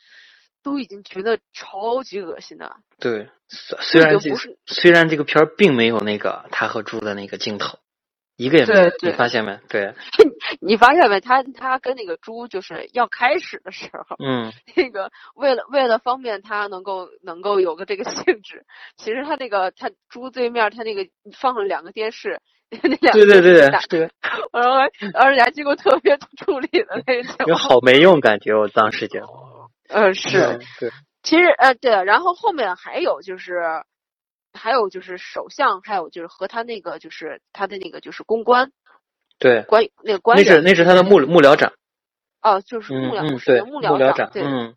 [0.63, 2.77] 都已经觉得超级恶心的。
[3.01, 4.31] 对，虽然这
[4.67, 7.79] 虽然这个片儿并没有那个他和猪的那个镜头。
[8.37, 9.61] 一个也没有，你发现没？
[9.69, 9.95] 对，
[10.61, 11.21] 你发现没？
[11.21, 18.65] 他他跟那个猪就是要开始的时候，嗯， 那个为了为了方便他能够能够有个这个 性质，
[18.97, 21.07] 其实他那个他猪对面他那个
[21.39, 22.41] 放了两个电视，
[22.83, 24.01] 那两对对对对，
[24.53, 24.79] 然后
[25.13, 29.21] 然后人家经过特别处理的那种，好没用感觉，我当时就，
[29.89, 30.91] 嗯是，对，
[31.23, 33.61] 其实呃对，然后后面还有就是。
[34.55, 38.71] 还有就是首相，还有就是和他那个就是他的那个就是公关，
[39.39, 41.21] 对，关那个官员，那是那是他的幕。
[41.21, 41.73] 幕僚长，
[42.43, 44.75] 哦，就是幕僚，对，幕僚长，对，嗯，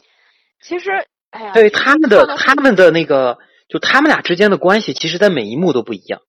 [0.62, 6.22] 其实，哎呀，对他们的他们的那个，就他们俩之间的关系，其实，在每一幕都不一样。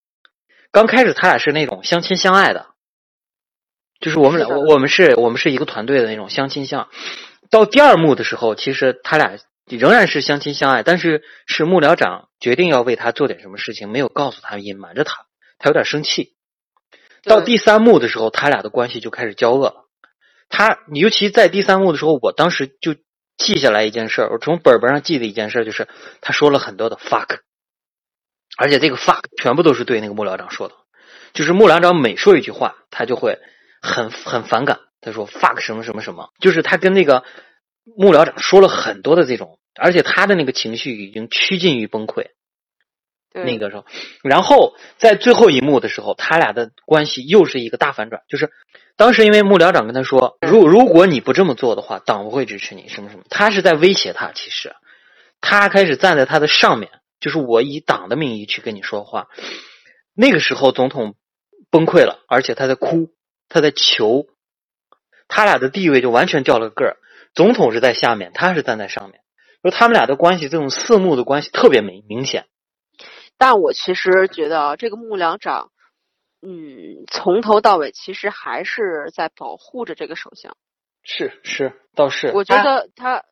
[0.76, 2.66] 刚开始他俩是那种相亲相爱的，
[3.98, 6.90] 就是我们俩，我我们是我们是一个团队的那种相亲相。
[7.50, 9.38] 到第二幕的时候，其实他俩。
[9.68, 15.26] 仍然是相亲相爱，但是是幕僚长决定要为他做点什么事情，没有告诉他，隐瞒着他，
[15.58, 16.36] 他有点生气。
[17.24, 19.86] 到第三幕的时候，他俩的关系就开始交恶了。
[20.48, 22.94] 他尤其在第三幕的时候，我当时就
[23.36, 25.88] 记下来一件事儿，我从本本上记的一件事就是
[26.20, 27.40] 他说了很多的 fuck，
[28.56, 30.74] 而且这个 fuck 全部都是对那个幕僚长说的，
[31.32, 33.38] 就是幕僚长每说一句话，他就会
[33.80, 34.80] 很很反感。
[35.00, 37.24] 他说 fuck 什么什么什么，就是他跟那个。
[37.96, 42.30] 幕僚长说了很多的这种，而且他的那个情绪已经趋近于崩溃。
[43.32, 43.86] 那个时候，
[44.24, 48.22] 然后在最后一幕的时候，他俩的关系又是一个大反转。
[48.28, 48.50] 就是
[48.96, 53.22] 当时因为幕僚长跟他说，如如果你不这么做的话，党不会支持你，什么什么。
[53.30, 54.32] 他是在威胁他。
[54.32, 54.74] 其实
[55.40, 59.28] 他开始站在他的上面，就是我以党的名义去跟你说话。
[60.14, 61.14] 那个时候，总统
[61.70, 63.10] 崩溃了，而且他在哭，
[63.48, 64.26] 他在求，
[65.28, 66.96] 他俩的地位就完全掉了个儿。
[67.34, 69.20] 总统是在下面，他是站在上面，
[69.60, 72.46] 说他们俩的关系，这种四目的关系特别明明显。
[73.36, 75.70] 但我其实觉得这个幕僚长，
[76.40, 80.56] 嗯，从头到尾其实还是在保护着这个首相。
[81.02, 82.32] 是是，倒是。
[82.34, 83.24] 我觉得他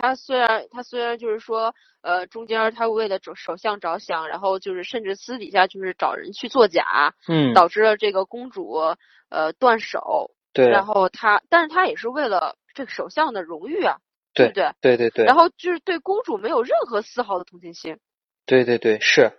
[0.00, 8.94] 他虽然他虽然就是说，呃，中间他为了首首相着想，然后就是甚至私底下就是找人去作假，嗯，导致了这个公主
[9.30, 10.30] 呃断手。
[10.52, 10.68] 对。
[10.68, 12.56] 然后他，但是他也是为了。
[12.76, 13.96] 这个首相的荣誉啊，
[14.34, 14.70] 对不对？
[14.82, 17.96] 对对对，然后就是对公主没有任何丝毫的同情心，
[18.44, 19.32] 对对对是，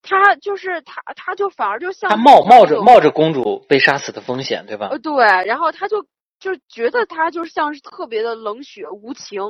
[0.00, 4.98] 他就是他他就反而就像他冒冒着冒着公主被杀死的风险，对吧呃？
[4.98, 6.06] 对，然后他就
[6.40, 9.42] 就觉得他就像是特别的冷血无情，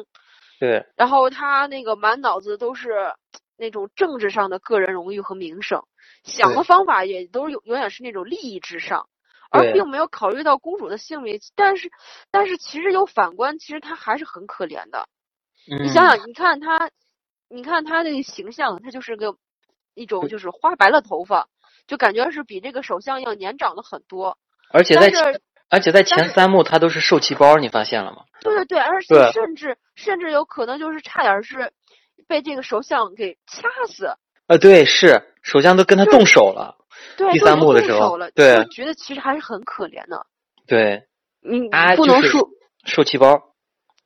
[0.59, 3.15] 对然后他那个满脑子都是
[3.57, 5.85] 那种政治上的个人荣誉和名声，
[6.25, 9.09] 想的方法也都是永永远是那种利益至上，
[9.51, 11.41] 而并没有考虑到公主的性命。
[11.55, 11.91] 但是，
[12.31, 15.09] 但是其实有反观，其实他还是很可怜的。
[15.71, 16.91] 嗯你想想，你看他，
[17.49, 19.37] 你看他那个形象，他就是个
[19.95, 21.49] 一种就是花白了头发，
[21.87, 24.39] 就感觉是比这个首相要年长了很多。
[24.71, 25.11] 而且在
[25.71, 28.25] 而且在前三幕他都是受气包，你发现了吗？
[28.41, 31.73] 对对对，而且甚至甚至有可能就是差点是
[32.27, 34.15] 被这个首相给掐死。
[34.47, 36.77] 呃，对，是首相都跟他动手了，
[37.19, 40.27] 对，第三幕的时候了，对就觉得其实还是很可怜的。
[40.67, 41.07] 对，
[41.43, 42.49] 你不能说
[42.85, 43.43] 受气包，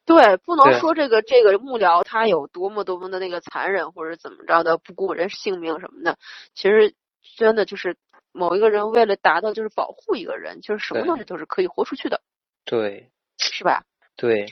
[0.05, 6.19] 对，不能说这个这个幕僚他有多么多么的那个残忍或者怎么着的不顾人性命什么的，
[6.55, 6.95] 其实
[7.37, 7.97] 真的就是
[8.33, 12.23] 某一个人为了达到就是保护一个人，就是什么东西都是可以豁出去的，
[12.65, 13.85] 对是吧？
[14.17, 14.47] 对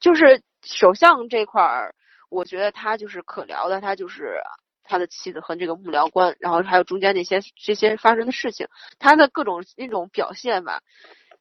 [0.00, 1.94] 就是首相这块儿，
[2.30, 4.40] 我觉得他就是可聊的，他就是
[4.82, 8.68] 他的妻子和这个幕僚官，然后还有中间那些这些发生的事情，
[8.98, 10.82] 他的各种那种表现吧，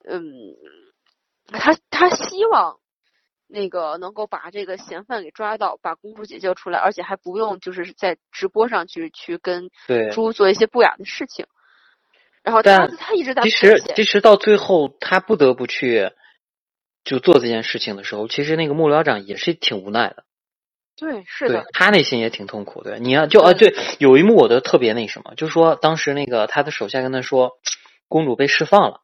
[0.06, 0.24] 嗯，
[1.48, 2.80] 他他希望
[3.48, 10.10] 那个能够把这个嫌犯给抓到，把公主解救出来，而且还不用就是在直播上去去跟对。
[10.12, 11.46] 猪做一些不雅的事情，
[12.44, 16.12] 然后他但他一直在其实其实到最后他不得不去
[17.04, 20.26] 就做这件事情的时候，其实那个幕僚长也是挺无奈的，
[20.96, 23.00] 对，是的，他内心也挺痛苦的。
[23.00, 27.54] 你要就啊，对对，有一幕我都特别那什么，就说当时那个他的手下跟他说，
[28.08, 29.00] 公主被释放了。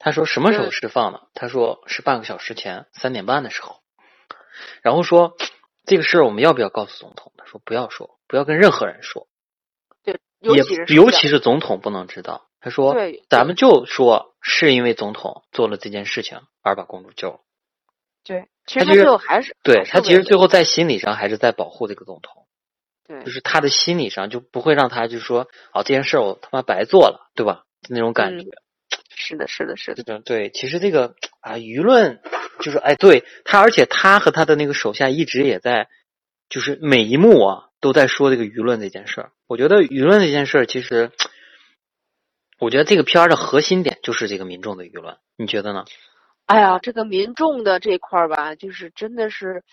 [0.00, 1.22] 他说什么时候释放的？
[1.34, 3.80] 他说是半个小时前三点半的时候。
[4.82, 5.34] 然后说
[5.86, 7.32] 这个事儿我们要不要告诉总统？
[7.36, 9.26] 他说不要说，不要跟任何人说，
[10.40, 10.62] 也
[10.94, 12.48] 尤其是总统不能知道。
[12.60, 17.40] 他说对咱们就说是因为总统做了这件事情而把公主救了。
[18.24, 22.46] 对，其实最后还是对他其实最后在心理上还是在保护这个总统，
[23.06, 27.64] 对就是他的心理上就不会让他就说哦这件事儿我他妈白做了，对吧？
[27.88, 28.44] 那种感觉。
[28.44, 28.62] 嗯
[29.20, 32.22] 是的，是的，是的，对，其实这个啊，舆论
[32.60, 35.88] 就是哎，对他，而且他和他的那个手下一直也在，
[36.48, 39.32] 就是每一幕啊都在说这个舆论这件事儿。
[39.46, 41.10] 我觉得舆论这件事儿，其实
[42.58, 45.84] 我觉得这个片儿的核心点就是这个民众的舆论，你觉得呢？
[46.46, 49.64] 哎呀，这个民众的这块儿吧，就是真的是，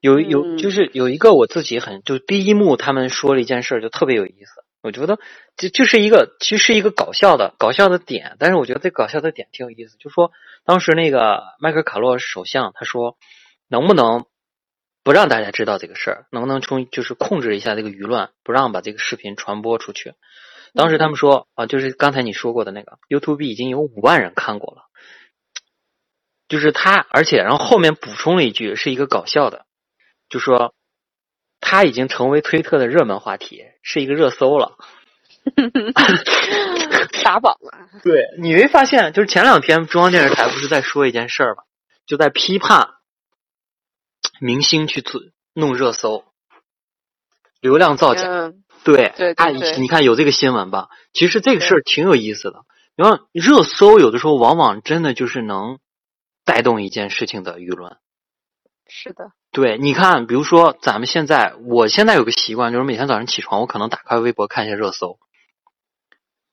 [0.00, 5.20] 有有嗯就是有一个我自己很就第一幕他们说了一件事儿就特别有意思，我觉得
[5.56, 10.32] 这就是一个其实是一个搞笑的搞笑的点，但是我觉得这搞笑的点挺有意思，就说
[10.64, 13.16] 当时那个迈克尔卡洛首相他说
[13.68, 14.26] 能不能
[15.04, 20.14] 不让大家知道这个事儿，能不能从就是控制一下这个舆论，不让把这个视频传播出去。
[20.72, 24.86] 当时他们说啊，就是刚才你说过的那个 YouTube 已经有五万人看过了，
[26.48, 29.66] 就是他，而且然后后面补充了一句是一个搞笑的，
[30.28, 30.74] 就说
[31.60, 34.72] 他已经成为推特的热门话题，是一个热搜了。
[37.22, 37.88] 打榜了。
[38.02, 41.62] 对，你没发现，就是前两天中央电视台不是在说一件事儿吗？
[42.06, 42.88] 就在批判
[44.40, 45.20] 明星去做
[45.52, 46.24] 弄热搜，
[47.60, 48.22] 流量造假。
[48.22, 50.88] 嗯，对，对对啊对你看有这个新闻吧？
[51.12, 52.64] 其实这个事儿挺有意思的。
[52.96, 55.78] 然后热搜有的时候往往真的就是能
[56.44, 57.96] 带动一件事情的舆论。
[58.86, 65.18] 是的，对，你看，比如说咱们现在，我现在有个习惯，就是每天早上起床，我可能打开微博看一下热搜。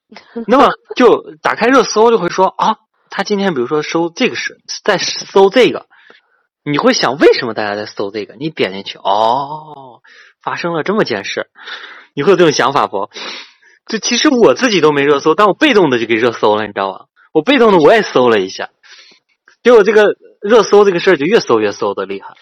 [0.47, 2.77] 那么就打开热搜就会说啊，
[3.09, 5.87] 他今天比如说搜这个是在搜这个，
[6.63, 8.35] 你会想为什么大家在搜这个？
[8.35, 10.01] 你点进去，哦，
[10.41, 11.49] 发生了这么件事，
[12.13, 13.09] 你会有这种想法不？
[13.87, 17.05] 就其实我自己都没热搜，但我被动的就给热搜了，你知道吧？
[17.33, 18.69] 我被动的我也搜了一下，
[19.63, 22.35] 结果这个热搜这个事儿就越搜越搜的厉害。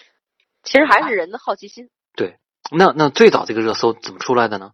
[0.64, 1.88] 其实还是人的好奇心。
[2.14, 2.36] 对
[2.70, 4.72] 那那最早这个热搜怎么出来的呢？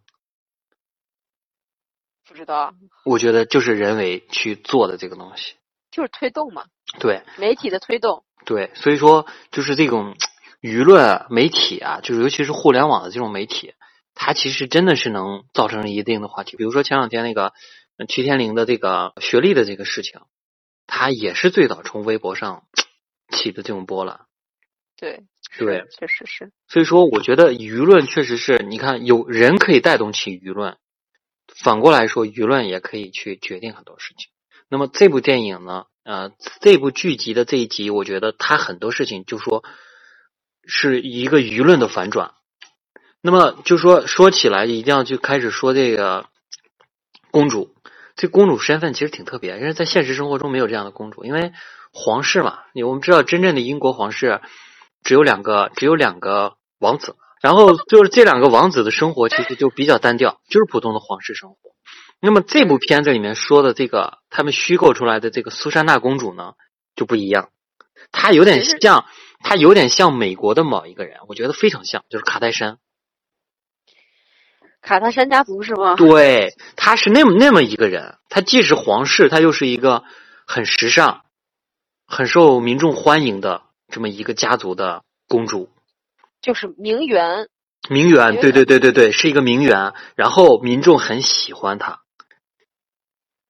[2.27, 2.73] 不知道，
[3.05, 5.55] 我觉得就是人为去做的这个东西。
[5.89, 6.65] 就是推动嘛，
[6.99, 8.25] 对媒体的推动。
[8.47, 10.15] 对，所以说就是这种
[10.61, 13.73] 舆论媒体啊，就是尤其是互联网的这种媒体，
[14.15, 16.55] 它其实真的是能造成一定的话题。
[16.55, 17.51] 比如说前两天那个
[17.97, 20.21] 呃曲天林的这个学历的这个事情，
[20.87, 22.63] 它也是最早从微博上
[23.35, 24.21] 起的这种波澜。
[24.95, 25.23] 对，
[25.59, 26.51] 对是，确实是。
[26.69, 30.77] 所以说，我觉得舆论确实是你看有人可以带动起舆论，
[31.53, 34.29] 反过来说，舆论也可以去决定很多事情。
[34.69, 36.31] 那么这部电影呢，呃，
[36.61, 39.65] 这部剧集的这一集，我觉得它很多事情就说
[40.65, 42.31] 是一个舆论的反转。
[43.19, 46.27] 那么就说说起来，一定要去开始说这个
[47.29, 47.75] 公主。
[48.15, 51.51] 这公主身份其实挺特别，因为在现实生活中没有这样的公主，因为
[51.91, 54.39] 皇室嘛，我们知道真正的英国皇室
[55.03, 61.57] 只有两个，只有两个王子，然后就是这两个王子的生活其实就比较单调，就是普通的皇室生活。
[62.19, 66.53] 那么这部片子里面说的这个他们虚构出来的这个苏珊娜公主呢
[66.95, 67.49] 就不一样，
[68.11, 69.05] 她有点像，
[69.39, 72.79] 她有点像美国的某一个人，我觉得非常像，就是卡戴珊。
[74.81, 75.95] 卡戴珊家族是吗？
[75.95, 80.03] 对，她是那么那么一个人，她既是皇室，她又是一个
[80.45, 81.21] 很时尚、
[82.05, 85.69] 很受民众欢迎的这么一个家族的公主，
[86.41, 87.47] 就是名媛。
[87.89, 92.01] 名媛，对对对对对，是一个名媛，然后民众很喜欢她。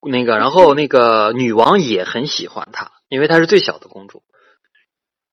[0.01, 4.23] 那个，然后那个女王也很喜欢她，因为她是最小的公主，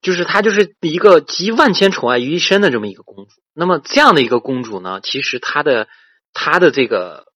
[0.00, 3.30] 就是她就是一个集万千宠爱于一身的这么一个公主。
[3.54, 5.86] 那么这样的一个公主呢，其实她的
[6.32, 7.26] 她的这个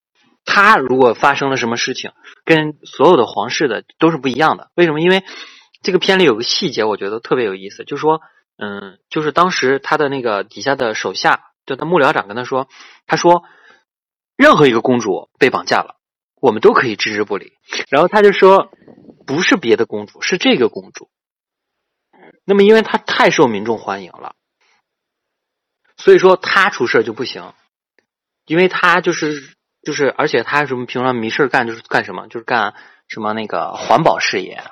[0.44, 2.12] 她如果发生了什么事情，
[2.44, 4.70] 跟所有的皇室的都是不一样的。
[4.74, 5.00] 为什么？
[5.00, 5.22] 因为
[5.82, 8.20] 这个片里有个细节，我觉得特别有意思，就是说，
[8.56, 12.66] 嗯，就是当时他的那个底下的手下，就他幕僚长跟他说，
[13.06, 13.44] 他说，
[14.36, 15.94] 任何一个公主被绑架了，
[16.40, 17.52] 我们都可以置之不理。
[17.88, 18.70] 然后他就说，
[19.26, 21.08] 不是别的公主，是这个公主。
[22.44, 24.34] 那么，因为她太受民众欢迎了。
[25.96, 27.52] 所以说她出事就不行，
[28.46, 32.74] 因为她就是就是，而且她什么平常没事干就是干什么，就是干
[33.08, 34.62] 什么那个环保事业，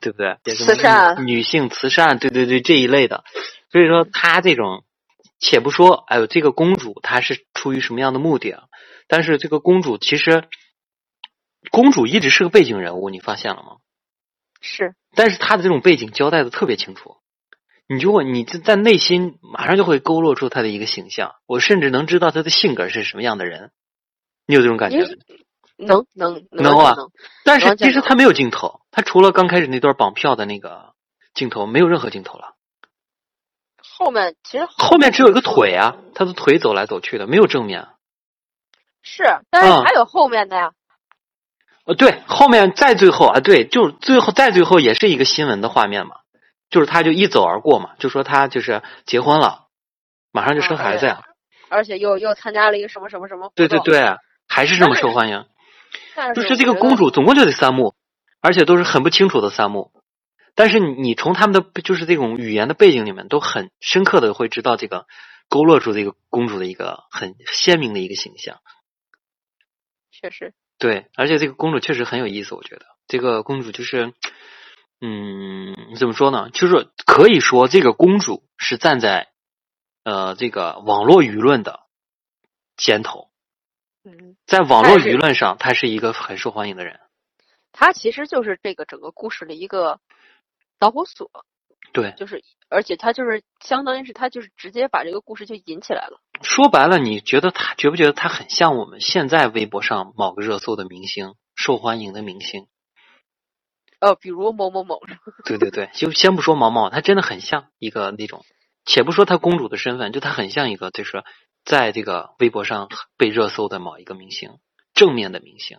[0.00, 0.38] 对不对？
[0.54, 3.22] 慈善、女性慈善，对对对这一类的。
[3.70, 4.84] 所以说她这种，
[5.38, 8.64] 且不说，哎呦，这个公主她是出于什么样的目的啊？
[9.06, 10.44] 但是这个公主其实，
[11.70, 13.76] 公主一直是个背景人物，你发现了吗？
[14.60, 14.94] 是。
[15.14, 17.16] 但是她的这种背景交代的特别清楚。
[17.88, 23.70] 你就会你在内心马上就会勾勒出她的一个形象，我甚至能知道她的性格是什么样的人。
[24.46, 25.08] 你有这种感觉吗？
[25.76, 26.94] 能能能啊！
[27.44, 30.94] 但是其实他没有镜头，他除了刚开始那段绑票的那个
[31.34, 32.54] 镜头，没有任何镜头了。
[33.78, 37.88] 后面其实后面只有一个腿啊，他的腿走来走去的，没有正面。
[39.02, 40.72] 是，但是还有后面的呀。
[41.84, 46.16] 呃，对，后面再最后啊，对，就最后再最后也是一个新闻的画面嘛。
[46.70, 49.66] 就是他，就一走而过嘛，就说他就是结婚了，
[50.30, 51.22] 马上就生孩子呀，
[51.68, 54.16] 而且又又参加了一个什么什么什么，对对对，
[54.48, 55.44] 还是这么受欢迎。
[56.34, 57.94] 就是这个公主总共就得三幕，
[58.40, 59.92] 而且都是很不清楚的三幕。
[60.54, 65.06] 但是你从他们的就是这种语言的背景里面，都很深刻的会知道这个
[65.50, 68.60] 勾勒出这个公主的一个很鲜明的一个形象。
[70.10, 70.54] 确实。
[70.82, 74.12] 对，而且这个公主确实很有意思，我觉得这个公主就是。
[75.04, 76.48] 嗯，怎么说呢？
[76.50, 79.32] 就是可以说，这个公主是站在
[80.04, 81.80] 呃这个网络舆论的
[82.76, 83.28] 尖头。
[84.04, 87.00] 嗯，在网络舆论上，她是一个很受欢迎的人。
[87.72, 89.98] 她其实就是这个整个故事的一个
[90.78, 91.32] 导火索。
[91.92, 96.20] 对，就是，而且他就是相当于是他就是直接把这个故事就引起来了。
[96.42, 102.66] 说白了，你觉得他觉不觉得他很像我们现在微博上某个热搜的明星，受欢迎的明星？
[104.00, 105.00] 呃，比如某某某，
[105.44, 108.44] 对对对，就先不说毛毛，他真的很像一个那种，
[108.84, 111.22] 且不说他公主的身份，就他很像一个，就是
[111.64, 114.58] 在这个微博上被热搜的某一个明星，
[114.92, 115.78] 正面的明星。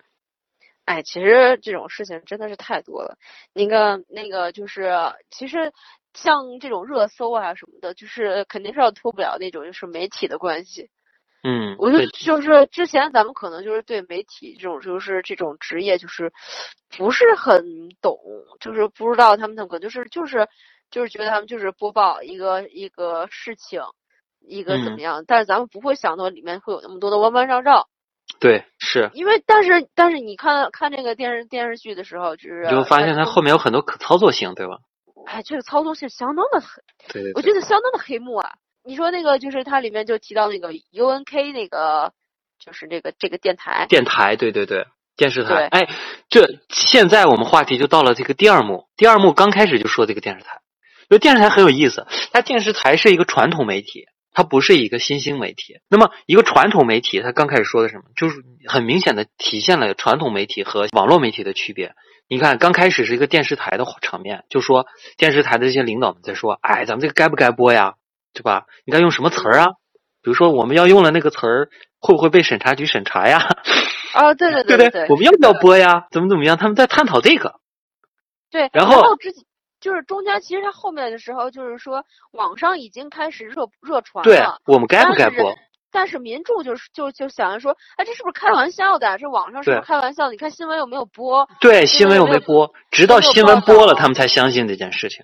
[0.86, 3.18] 哎，其实这种事情真的是太多了。
[3.54, 4.94] 那个那个，就是
[5.30, 5.74] 其实
[6.14, 10.90] 像这种热搜啊什么的，就是肯定是要脱不了那种就是媒体的关系。
[11.46, 16.32] 嗯，我就就是之前咱们可能就是对媒体这种就是这种职业就是
[16.98, 18.18] 不是很懂，
[18.62, 20.48] 就是不知道他们怎么就是就是
[20.90, 23.82] 就是觉得他们就是播报一个一个事情，
[24.40, 27.90] 一个怎么样，但是咱们不会想到里面会有那么多的弯弯绕绕。
[28.40, 34.78] 对，是因为但是但是你看看这个电视电视剧的时候，就是你就发现它后面有很多可操作性，对吧？
[35.26, 36.68] 哎，这个操作性相当的黑，
[37.14, 38.54] 对对，我觉得相当的黑幕啊。
[38.86, 42.12] 你说那个就是它里面就提到那个 U N K 那个，
[42.60, 43.86] 就是这个这个电台。
[43.88, 45.68] 电台，对对对，电视台。
[45.68, 45.88] 哎，
[46.30, 48.88] 这现在我们话题就到了这个第二幕。
[48.98, 50.60] 第二幕刚开始就说这个电视台，
[51.04, 52.06] 因为电视台很有意思。
[52.34, 55.80] 它电视台是一个传统媒体，它不是一个新兴媒体。
[55.88, 58.36] 那么一个传统媒体，它刚开始说的什么，就是
[58.68, 61.96] 很明显的体现了传统媒体和网络媒体的区别。
[62.28, 67.96] 你看，刚开始是一个电视台的场面，就说电视台的这些领导们在说：“哎，咱们这个该不该播呀？”
[68.34, 68.66] 对吧？
[68.86, 69.68] 你该用什么词儿啊？
[70.24, 71.70] 比如说，我们要用了那个词儿，
[72.00, 73.48] 会不会被审查局审查呀？
[74.14, 76.08] 啊，对对对对对，我们要不要播呀？
[76.12, 76.58] 怎么怎么样？
[76.58, 77.60] 他们在探讨这个。
[78.50, 79.32] 对，然后之
[79.80, 85.54] 就是中间其实他后面的时候就是说网上已经开始热热传了，对我们该不该播？
[85.94, 89.16] 但是民众就是就就想着说，哎，这是不是开玩笑的？
[89.20, 90.32] 这网上是不是开玩笑？
[90.32, 91.48] 你看新闻有没有播？
[91.62, 92.74] 对，新闻有没播？
[92.90, 95.24] 直到新闻播了，他们才相信这件事情。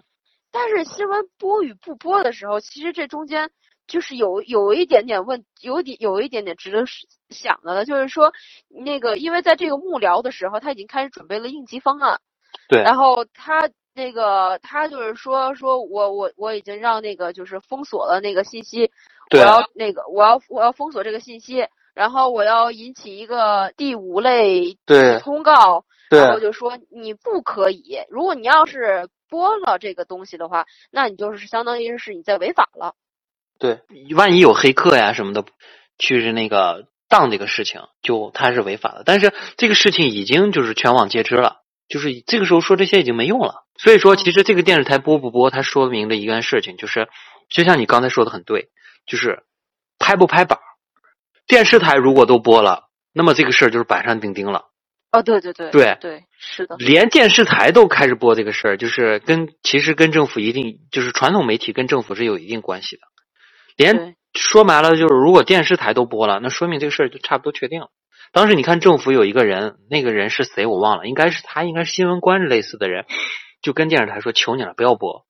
[0.51, 3.49] 但是新闻播与不播的时候，其实这中间
[3.88, 6.86] 就是有有一点点问，有点有一点点值得
[7.32, 8.32] 想的了，就是说
[8.67, 12.20] 那个，因为在这个幕僚的时候，他已经开始准备了应急方案。
[12.67, 12.84] 对。
[12.84, 18.91] 然后他那个他就是说说我我我已经让那个就是封锁了那个信息。
[19.32, 24.77] 我要那个，我要我要封锁这个信息，然后我要引起一个第五类
[25.21, 32.95] 通告，然后就说你不可以，如果你要是播了这个东西的话，那你就是相当于是你在违法了。
[33.59, 33.82] 对，
[34.15, 35.43] 万一有黑客呀什么的
[35.97, 39.03] 去那个当这个事情，就他是违法的。
[39.05, 41.57] 但是这个事情已经就是全网皆知了，
[41.88, 43.65] 就是这个时候说这些已经没用了。
[43.77, 47.07] 所以说，其实这个电视台播不播，它说明的一件事情就是，
[47.49, 48.69] 就像你刚才说的很对。
[49.10, 49.43] 就是
[49.97, 50.57] 拍不拍板
[51.47, 54.68] 电视台如果都播了，那么这个事儿就是板上钉钉了。
[55.12, 56.76] 哦，对对对，对对，是的。
[56.78, 63.01] 连电视台都开始播这个事儿，就是跟其实跟政府一定就是传统媒体跟政府是有一定关系的。
[63.76, 67.89] 连说白了就是，如果电视台都播了，那说明这个事儿就差不多确定了。
[68.32, 73.05] 当时你看政府有一个人，那个人是谁我忘了，应该是他，应该是新闻官类似的人，
[73.64, 75.26] 就跟电视台说：“求你了，不要播。”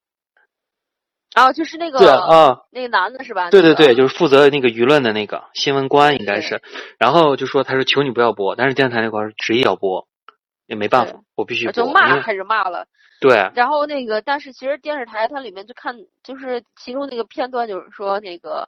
[1.36, 3.52] 然后就是那个对啊，那个男的是吧？
[3.52, 6.62] 对对对，就是负责那个舆论的那个新闻官应该是。
[6.98, 10.08] 然后就说他说求你不要播，但是电视台那块执意要播，
[10.66, 11.72] 也没办法，我必须播。
[11.72, 12.88] 就骂开始骂了。
[13.22, 13.52] 对。
[13.54, 18.68] 然后那个，但是其实电视台它里面就看，就是其中那个片段，就是说那个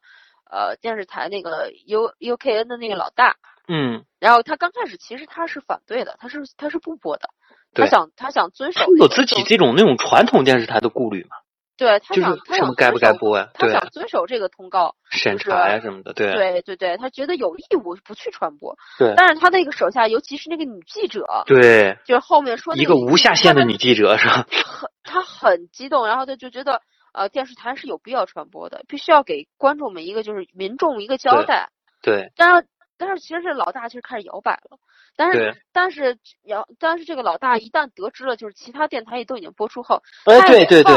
[0.51, 3.37] 呃电视台那个 U U K N 的那个老大，
[3.67, 4.05] 嗯。
[4.19, 7.29] 然后他刚开始其实他是反对的，他是他是不播的，
[7.73, 8.85] 他想他想遵守。
[8.97, 11.37] 有自己这种那种传统电视台的顾虑嘛？
[11.81, 13.49] 对他想，他想该不该播呀？
[13.55, 18.77] 他想遵守这个通告审查呀什么的，对对对对，他觉得有义务不去传播。
[18.99, 24.45] 对，但是他那个手下，尤其是那个女记者，对，就是后面说一个无下限的女记者是吧？
[24.51, 31.69] 很，他很激动，然后他就觉得，呃，电视台是有必要传播的，必须要给观众们一个就是民众一个交代。
[32.03, 32.31] 对。
[32.35, 32.67] 但是，
[32.99, 34.77] 但是其实这老大其实开始摇摆了，
[35.15, 40.93] 但是但是摇，但是这个老大一旦得知了，就是其他电台也都已经播出后，哎，对对对。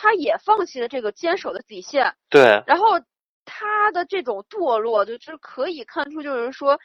[0.00, 2.62] 他也放弃了这个坚守的底线，对。
[2.68, 3.00] 然后
[3.44, 6.78] 他的这种堕落，就是可以看出，就是说，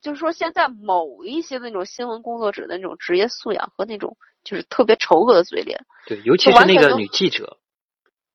[0.00, 5.84] 就是说，现在某一些那种新闻工作者的那种职业素养和那种就是特别丑恶的嘴脸。
[6.06, 7.58] 对，尤其是那个女记者。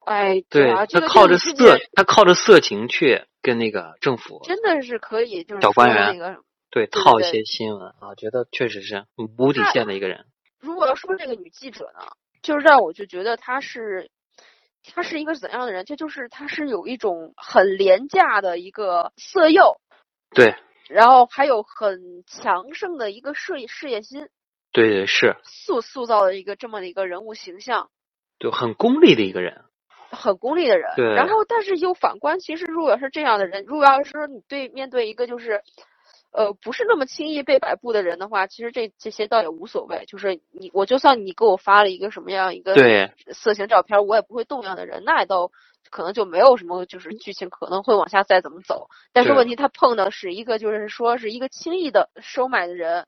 [0.03, 1.53] 哎，对，他靠着色，
[1.93, 4.41] 他靠着色情去跟那个政府。
[4.43, 9.05] 真的是可以，就是小官员那个对套一些新闻啊，觉得确实是
[9.37, 10.25] 无底线的一个人。
[10.59, 12.01] 如果要说这个女记者呢？
[12.41, 14.09] 就是让我就觉得他是，
[14.93, 15.85] 他是一个怎样的人？
[15.85, 19.79] 这就是他是有一种很廉价的一个色诱，
[20.33, 20.55] 对，
[20.89, 24.27] 然后还有很强盛的一个事业事业心，
[24.71, 25.35] 对对是。
[25.43, 27.89] 塑塑造了一个这么的一个人物形象，
[28.39, 29.63] 对，很功利的一个人，
[30.09, 35.61] 很功利的人，对，然后但是又反观，其实如果是这样的人，如果要是说你对面对一个就是。
[36.33, 40.05] 呃，不是那么轻易被摆布的人的话，其实这这些倒也无所谓。
[40.07, 42.73] 就是你，我就算你给我发了一个什么样一个
[43.33, 45.51] 色情照片，我也不会动摇的人，那也都
[45.89, 48.87] 可能就没有什么就是 剧情可能会往下再怎么走。
[49.11, 53.07] 但是问题他碰的是一个就是说是一个轻易的收买的人，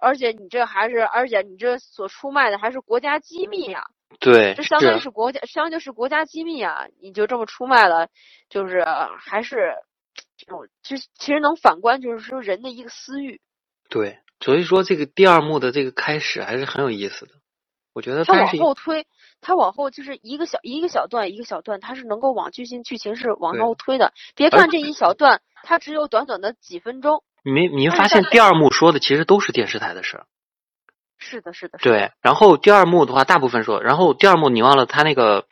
[0.00, 3.86] 而且你这还是而且你这所出卖的还是国家机密呀。
[4.20, 6.86] 对，这相当于是国家，相当于是国家机密啊！
[7.02, 8.06] 你就这么出卖了，
[8.48, 8.84] 就是
[9.18, 9.74] 还是。
[10.36, 13.40] 这种其实其实能反观，就是说人的一个私欲。
[13.88, 17.32] 对，所以说这个第二幕的这个开始还是很有意思的。
[17.94, 19.06] 我觉得他往后推，
[19.40, 24.12] 他往后就是一个小一个小段一个小段，他是能够往剧情剧情是往后推的。
[24.34, 27.24] 别看这一小段，它只有短短的几分钟。
[27.42, 30.26] 你你发现第二幕说的其实都是电视台的事儿。
[31.16, 31.78] 是的，是的。
[31.78, 35.46] 对，然后第二幕的话，大部分说，然后第二幕你忘了他那个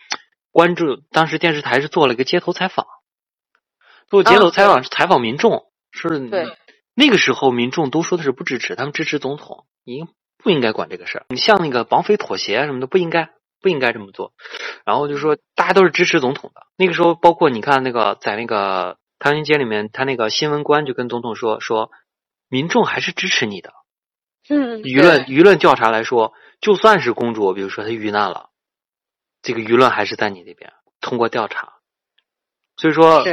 [0.50, 2.86] 关注，当时电视台是做了一个街头采访。
[4.22, 6.20] 做街头采访是采访民众，是
[6.94, 10.06] 那个时候民众都说的是不支持，他们支持总统，你
[10.38, 11.26] 不应该管这个事儿。
[11.28, 14.32] 你像那个绑匪妥协什么的，不应该不应该这么做。
[14.84, 16.68] 然后就说大家都是支持总统的。
[16.76, 21.90] 那个时候，包括你看那个在那个唐人街里面，他那个新闻官就跟总统说说，
[22.48, 23.72] 民众还是支持你的。
[24.48, 28.50] 嗯，舆论舆论调查来说，就算是公主，比如说她遇难了，
[29.42, 30.72] 这个舆论还是在你那边。
[31.00, 31.72] 通过调查，
[32.76, 33.24] 所以说。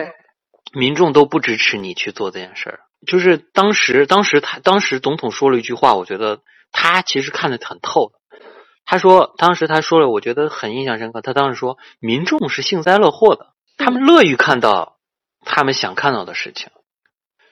[0.74, 6.42] 民众都不支持你去做这件事儿，就是当时，当时他当时总统说了一句话，我觉得
[6.72, 8.40] 他其实看得很透的，
[8.86, 11.22] 他说当时他说了，我觉得很印象深刻。
[11.22, 14.98] 他当时说，民众是幸灾乐祸的，他们乐于看到
[15.42, 16.70] 他们想看到的事情。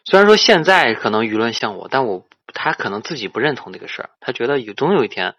[0.05, 5.35] 虽然说现在可能舆论像我，但我他可能自己不认同这个事儿，他觉得有总有一天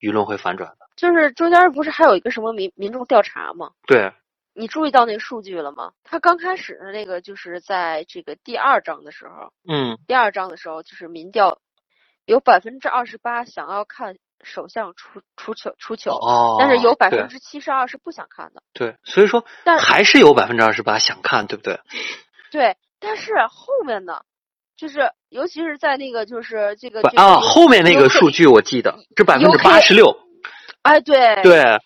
[0.00, 0.76] 舆论会反转的。
[0.96, 3.70] 就是中间不是还有一个什么民民众调查吗？
[3.86, 4.12] 对。
[4.54, 5.92] 你注意到那个数据了吗？
[6.02, 11.58] 他刚开始的那个就是在这个第二章的时候，嗯，第二章的时候就是民调
[12.24, 18.62] 有百分之二十八想要看首相出出球出球，哦，但是有百分之七十二是不想看的。
[18.72, 21.80] 对，所以说，但还是有百分之二十八想看，对不对？
[22.50, 24.22] 对，但是后面呢，
[24.76, 30.18] 就是尤其是在那个就是这个啊，后面那个数据我记得是百分之八十六。
[30.82, 31.78] 哎，对对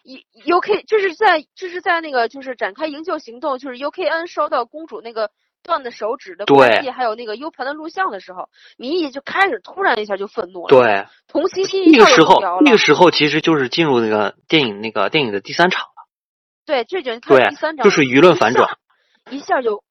[0.44, 5.32] ，U K 就是在就是在那个就是展开营救行动，就是 U K N 收到公主那个
[5.64, 10.68] 断的手指的关系，还有那个 U 盘的录像的时候，民意就开始突然一下就愤怒了。
[10.68, 16.06] 对，同情心那个时候那个时候其实就是进入那个电影那个电影的第三场了。
[16.64, 18.78] 对，这就对第三场就是舆论反转，
[19.28, 19.82] 一下就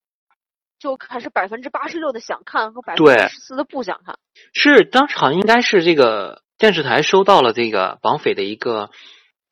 [0.80, 4.16] 就开始百分之八十六的想看和百分之十四的不想看。
[4.54, 6.42] 是当场应该是这个。
[6.64, 8.90] 电视台收到了这个绑匪的一个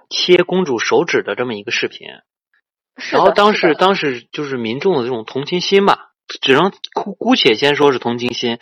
[0.10, 2.08] 切公主手指的这么一个视频，
[3.12, 8.60] 然后当时当时就是民众的这种同情心吧，只能姑姑且先说是同情心，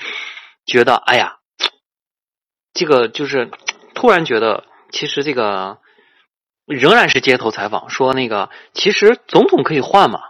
[0.65, 1.37] 觉得哎呀，
[2.73, 3.51] 这个就是
[3.93, 5.77] 突然觉得，其实这个
[6.65, 10.21] 仍然是街头采访，说那个其实总统可以换嘛，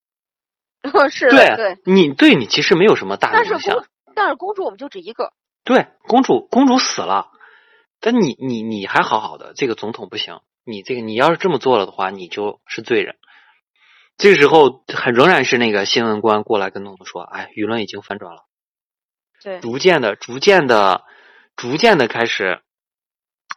[1.12, 3.84] 是对对，你对你其实没有什么大的影响，
[4.14, 7.26] 但是公主我们就只一个，对，公主公主死了。
[8.00, 10.40] 但你你你还好好的，这个总统不行。
[10.64, 13.16] 你这个你要是这么做了的话，你就是罪人。
[14.16, 18.42] 这个时候还仍然是那个新闻官过来跟总统说：“哎，舆论已经反转了。”
[19.42, 21.04] 对，逐渐的、逐渐的、
[21.56, 22.60] 逐渐的开始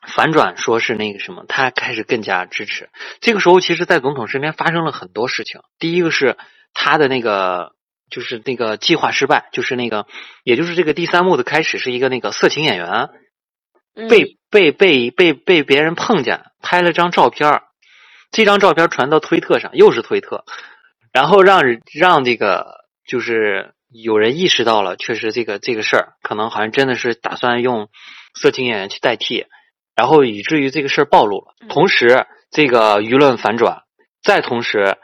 [0.08, 2.89] 反转，说是那个什么，他开始更加支持。
[3.20, 5.60] 这个时候，其实，在总统身边发生了很多事情。
[5.80, 6.38] 第一个是
[6.74, 7.76] 他的那个，
[8.10, 10.08] 就是那个计划失败，就是那个，
[10.46, 13.10] 也就是这个第三幕的开始，是一个那个色情演员。
[14.10, 17.62] 被被被被被别人碰见，拍了张照片
[18.32, 20.44] 这张照片传到推特上，又是推特，
[21.12, 21.62] 然后让
[21.94, 27.89] 让这个就是有人意识到了，确实这个这个事儿可能好像真的是打算用
[28.34, 29.46] 色情演员去代替，
[29.96, 31.54] 然后以至于这个事儿暴露了。
[31.70, 33.84] 同时，这个舆论反转，
[34.24, 34.98] 再同时，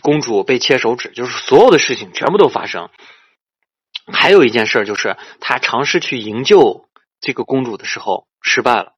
[0.00, 2.90] 公主被切手指，就是所有的事情全部都发生。
[4.12, 6.88] 还有一件事就是他尝试去营救
[7.22, 8.28] 这个公主的时候。
[8.44, 8.94] 失败了，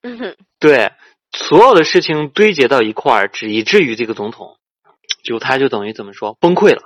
[0.00, 0.94] 嗯哼，对，
[1.30, 4.58] 所有的事情堆结到一块儿，只以至于这个总统，
[5.22, 6.80] 就他就等于怎么说崩溃了。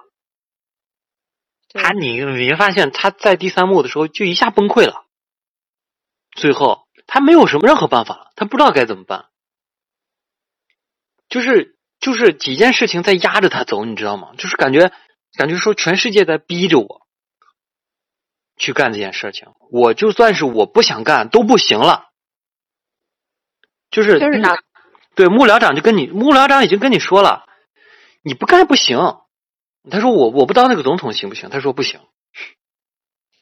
[1.68, 5.06] 他你你发现他在第三幕的时候就一下崩溃了，
[6.32, 9.26] 最后他没有什么任何办法了，他不知道该怎么办，
[11.28, 14.32] 就是就是几件事情在压着他走，你知道吗？
[14.38, 14.90] 就是感觉
[15.38, 17.01] 感觉说全世界在逼着我。
[18.56, 22.08] 去干这件事情，我就算是我不想干都不行了。
[23.90, 24.56] 就是就是哪？
[25.14, 27.44] 对幕僚长就跟你幕僚长已经跟你说了，
[28.22, 28.98] 你不干不行。
[29.90, 31.50] 他说我我不当那个总统行不行？
[31.50, 32.00] 他说不行。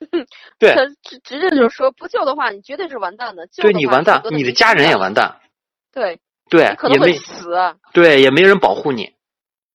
[0.59, 3.47] 对，他直直接就是说不救的话，你绝对是完蛋的。
[3.57, 5.41] 对你完蛋，你的家人也完蛋。
[5.93, 7.51] 对对，可能会死。
[7.93, 9.15] 对，也没人保护你，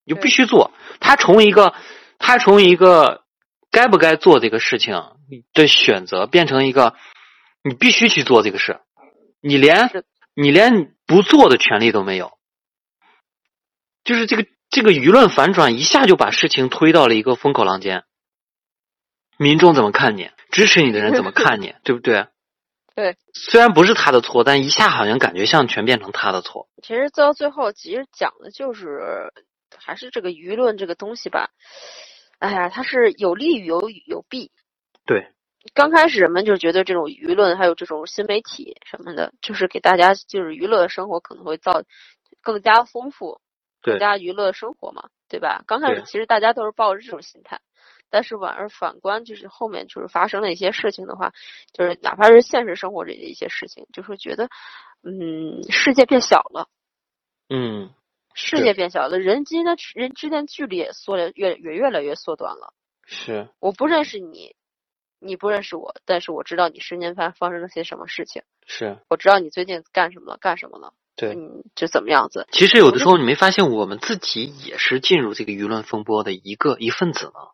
[0.04, 0.72] 你就必须做。
[1.00, 1.74] 他从一个，
[2.18, 3.24] 他从一个
[3.70, 5.14] 该不该做这个事情。
[5.30, 6.95] 你的选择变成一个，
[7.63, 8.80] 你必须去做这个事，
[9.41, 9.89] 你连
[10.36, 12.38] 你连不做的权利都没有，
[14.03, 18.03] 就是这个这个舆论反转一下就把事情推到了一个风口浪尖，
[19.38, 22.28] 民众怎么看你，支持你的人怎么 看你，对不对？
[22.95, 26.69] 对，虽然不是他的错，但一下好像感觉像全变成他的错。
[26.82, 29.34] 其实到最后，其实讲的就是
[29.78, 31.49] 还是这个舆论这个东西吧，
[32.39, 34.51] 哎呀，它是有利于有有弊。
[35.06, 35.32] 对，
[35.74, 41.84] 刚开始人们就觉得这种舆论还有这种新媒体什么的，就是给大家就是娱乐生活可能会造
[42.41, 43.39] 更加丰富，
[43.82, 45.64] 更加娱乐生活嘛，对吧？
[45.68, 47.62] 刚开始其实大家都是抱着这种心态，
[48.10, 51.34] 但是反而反观就是后面就是发生了一些事情的话，
[51.72, 54.49] 就是哪怕是现实生活里的一些事情，就是觉得
[55.03, 56.68] 嗯，世界变小了，
[57.47, 57.93] 嗯，
[58.34, 62.74] 世界变小了，人之间的人之间距离也缩了越也越来越缩短了。
[63.06, 64.56] 是，我不认识你。
[65.20, 68.43] 你不认识我，但是我知道你十年发发生了些什么事情。
[68.68, 70.93] 是，我知道你最近干什么了，干什么了。
[71.16, 72.47] 对，嗯，就怎么样子。
[72.51, 77.51] 其实有的时候你没发现，我们自己也是进入这个舆论风波的一个一份子吗？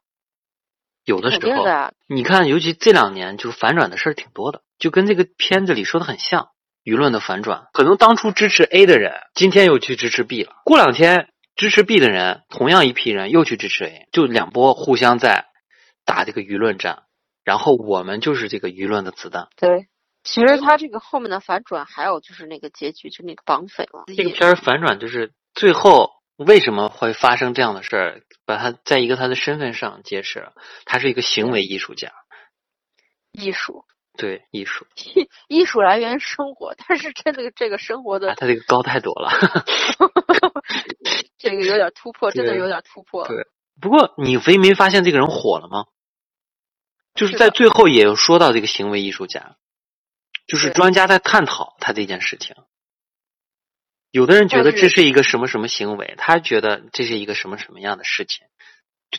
[1.06, 1.66] 有的时候，
[2.08, 6.50] 你看，尤其这两年，就是反转的事儿挺多的，就跟这个片子里说的很像。
[6.84, 15.46] 舆论的反转，可能当初支持 A 的人，今天又去支持 B 了，过两天支持 B 的人，同样一批人又去支持 A，就两波互相在
[16.06, 17.04] 打这个舆论战，
[17.44, 19.48] 然后我们就是这个舆论的子弹。
[19.56, 19.88] 对，
[20.24, 24.04] 其实他这个后面的反转，还有就是那个结局，就那个绑匪嘛。
[24.16, 30.54] 这个片儿反转就是最后为什么会发生这样的事儿，把他在一个他的身份上揭示了，
[30.86, 32.12] 他是一个行为艺术家。
[33.32, 33.86] 艺术。
[34.18, 34.86] 对艺术，
[35.48, 39.32] 艺术来源生活，但是真的这个生活的，他这个高太多了，
[41.40, 43.26] 这个有点突破， 真的有点突破。
[43.26, 43.48] 对，
[43.80, 45.86] 不过你没没发现这个人火了吗？
[47.14, 49.56] 就是在最后也有说到这个行为艺术家，
[50.48, 52.56] 就是专家在探讨他这件事情。
[54.12, 58.46] 有的人觉得这是一个什么什么行为，他觉得这是一个什么什么样的事情。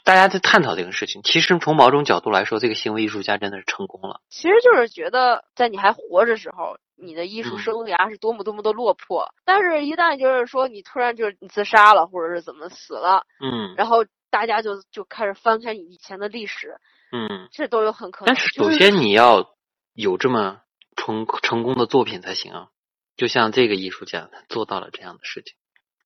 [0.04, 4.22] 大家在探讨这个事情，其实从某种角度来说，这个行为艺术家真的是成功了。
[4.30, 9.34] 其实就是觉得，在你还活着时候，你的艺术生涯是多么多么的落魄。
[9.44, 16.78] 但是，一旦就是说你突然就是你自杀了，或者是怎么死了，嗯，然后大家就就开始翻开你以前的历史，
[17.12, 18.34] 嗯，这都有很可能。
[18.34, 19.54] 但是，首先你要
[19.92, 20.62] 有这么
[20.96, 22.68] 成成功的作品才行啊。
[23.16, 25.54] 就像这个艺术家，他做到了这样的事情，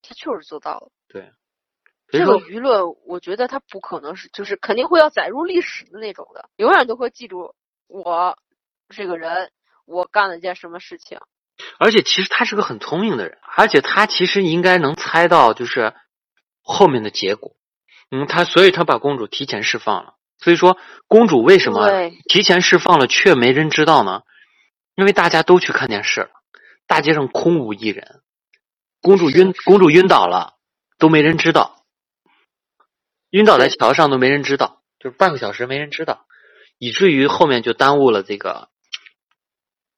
[0.02, 0.90] 他确实做到了。
[1.08, 1.30] 对。
[2.08, 7.54] 这个舆论，我觉得他不可能是，就是肯定会要载入历史的那种的，永远都会记住
[7.88, 8.38] 我
[8.88, 9.50] 这个人，
[9.86, 11.18] 我干了件什么事情。
[11.78, 15.94] 而且，其实他是个很聪明的人，而且他其实应该能猜到，就是
[16.62, 17.56] 后面的结果。
[18.10, 20.15] 嗯，他所以他把公主提前释放了。
[20.38, 24.22] 所以说，公主为什么提前释放了却没人知道呢？
[24.94, 26.30] 因为大家都去看电视了，
[26.86, 28.22] 大街上空无一人，
[29.00, 30.54] 公主晕，公主晕倒了，
[30.98, 31.84] 都没人知道。
[33.30, 36.26] 晕倒在桥上都没人知道，就是半个小时没人知道，
[36.78, 38.70] 以至于后面就耽误了这个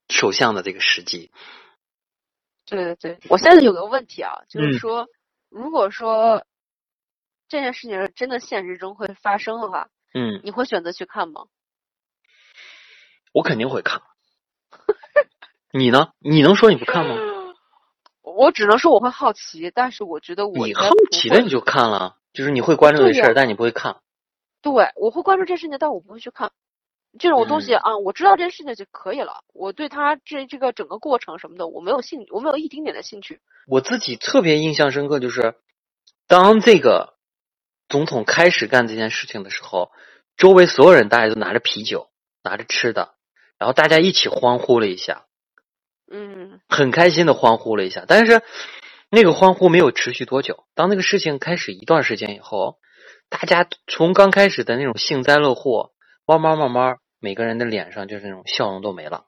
[0.08, 1.30] 首相的这个时机。
[2.64, 5.06] 对对对，我现在有个问题啊，就是说，
[5.48, 6.44] 如果说
[7.48, 11.46] 这件事情真的现实中会发生的话，嗯，你会选择去看吗？
[13.32, 14.02] 我肯定会看。
[15.72, 16.12] 你呢？
[16.18, 17.14] 你能说你不看吗？
[18.22, 22.16] 我只能说我会好奇，但是我觉得我你好奇的你就看了。
[22.32, 24.00] 就是你会关注这事儿，但你不会看。
[24.62, 26.52] 对，我会关注这事情，但我不会去看。
[27.18, 29.42] 这种东西啊，我知道这件事情就可以了。
[29.54, 33.40] 我对他这这个整个过程什么的，我没有兴，我没有一丁点的兴趣。
[33.66, 35.56] 我自己特别印象深刻，就是
[36.28, 37.17] 当这个
[37.88, 39.90] 总统开始干这件事情的时候，
[40.36, 42.10] 周围所有人大家都拿着啤酒，
[42.42, 43.14] 拿着吃的，
[43.58, 45.26] 然后大家一起欢呼了一下，
[46.10, 48.42] 嗯，很开心的欢呼了一下，但是。
[49.10, 50.66] 那个欢呼没有持续多久。
[50.74, 52.76] 当那个事情开始一段时间以后，
[53.30, 55.92] 大家从刚开始的那种幸灾乐祸，
[56.26, 59.24] 慢慢慢慢，每个人的脸上就是那种笑容都没了。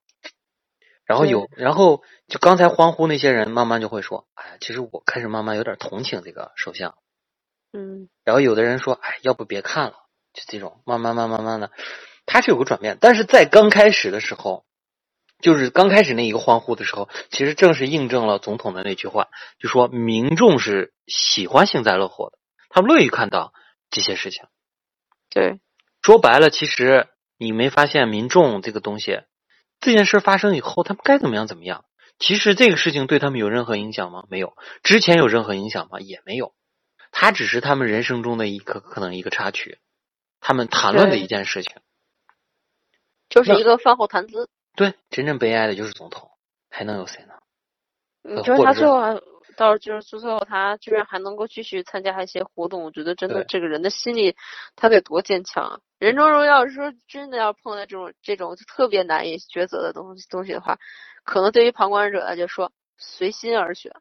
[1.06, 6.94] 然后有，然后就刚才欢呼那些人，慢慢就会说：“哎呀，其实我开始慢慢有点同情这个首相。”
[7.72, 8.08] 嗯。
[8.24, 9.94] 然后有的人说：“哎，要不别看了。”
[10.32, 11.70] 就这种慢慢慢慢慢的，
[12.26, 12.98] 他是有个转变。
[13.00, 14.64] 但是在刚开始的时候。
[15.42, 22.36] 就是刚开始那一个欢呼的时候，其实正是印证了总统的那句话，就说民众是喜欢幸灾乐祸的，
[22.68, 23.54] 他们乐于看到
[23.88, 24.44] 这些事情。
[25.30, 25.60] 对，
[26.02, 27.06] 说白了，其实
[27.38, 29.22] 你没发现民众这个东西，
[29.80, 31.86] 这件事发生以后，他们该怎么样怎么样？
[32.18, 34.24] 其实这个事情对他们有任何影响吗？
[34.28, 34.52] 没有。
[34.82, 36.00] 之前有任何影响吗？
[36.00, 36.52] 也没有。
[37.11, 39.78] 它只是他们人生中的一个可能一个插曲，
[40.40, 41.76] 他们谈论的一件事情，
[43.28, 44.48] 就是一个饭后谈资。
[44.76, 46.30] 对，真正悲哀的就是总统，
[46.70, 47.34] 还能有谁呢？
[48.22, 49.20] 你觉得他最后还
[49.56, 52.82] 到就是最后他居然还能够继续参加一些活动？
[52.84, 54.36] 我觉得真的这个人的心理
[54.76, 55.80] 他得多坚强啊！
[55.98, 60.78] 人中荣要是说真的要碰到这种这种特别难以抉择的东西东西的话，
[61.24, 63.92] 可能对于旁观者来就说随心而选。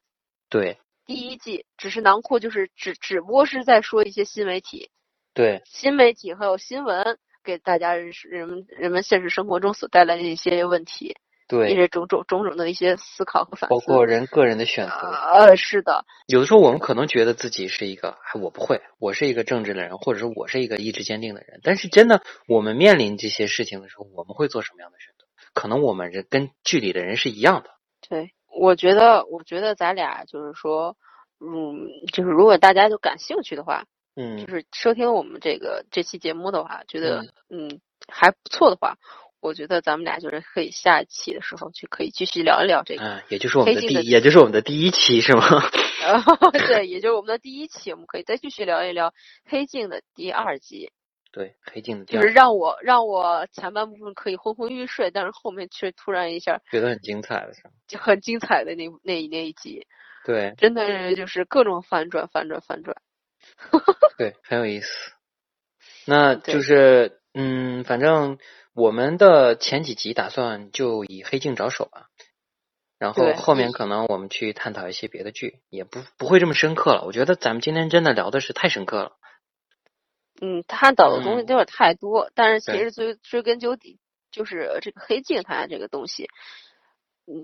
[0.49, 0.79] 对，
[1.09, 4.91] 第一季只是囊括，就是只只不过是在说一些新媒体，
[5.33, 7.17] 对，新媒体还有新闻。
[7.41, 11.15] 给大家认识人们人们现实生活中所带来的一些问题，
[11.47, 14.93] 对，一些种种种种的一些思考和反思，包括人个人的选择。
[14.93, 21.59] 呃，是的，有的时候我们可能觉得自己是一个，我不会，我是一个正直的人，或者说我是一个意志坚定的人。
[21.63, 25.25] 但是真的，我们面临这些事情的时候，我们会做什么样的选择？
[25.53, 27.71] 可能我们人跟剧里的人是一样的。
[28.07, 30.97] 对，我觉得，我觉得咱俩就是说，
[31.39, 33.85] 嗯，就是如果大家就感兴趣的话。
[34.15, 37.79] 嗯，就是收听我们这个这期节目的话，觉得嗯
[38.11, 38.97] 还不错的话，
[39.39, 43.03] 我觉得咱们俩就是可以下一期的时候就可以继续聊一聊这个。
[43.05, 45.41] 嗯，也就是我们的第，也就是我们的第一期是吗？
[46.51, 49.09] 对，也就是我们的第一期，我们可以再继续聊一聊
[49.45, 50.91] 《黑镜》的第二集。
[51.31, 59.85] 对，黑镜的就是让我让我前半部分可以昏昏欲睡，但是后面却突然一下觉得很精彩的是就很精彩的那那那一集。
[60.25, 62.97] 对，真的就是各种反转，反转，反转。
[64.17, 64.89] 对，很有意思。
[66.05, 68.37] 那 就是嗯，反正
[68.73, 72.07] 我们的前几集打算就以黑镜着手吧。
[72.97, 77.05] 然后后面可能我们去探讨一些别的剧，也不不会这么深刻了。
[77.05, 79.11] 我觉得咱们今天真的聊的是太深刻了。
[80.41, 83.99] 嗯，探讨的东西有点太多，但是其实追追根究底，
[84.31, 86.27] 就是这个黑镜它这个东西，
[87.25, 87.43] 嗯，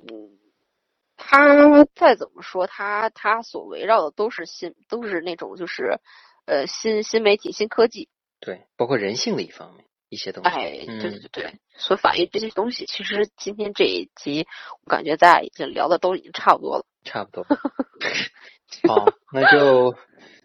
[1.18, 6.00] 它再怎么说，它它所围绕的都是新，都是那种就是
[6.46, 9.86] 呃新新媒体、新科技，对，包括人性的一方面。
[10.08, 14.46] 一些东西，哎，对对对，所反映这些东西，其实今天这一集，
[14.84, 17.44] 我感觉咱俩已经聊的都已经差不多了，差不多。
[18.88, 19.96] 好，那就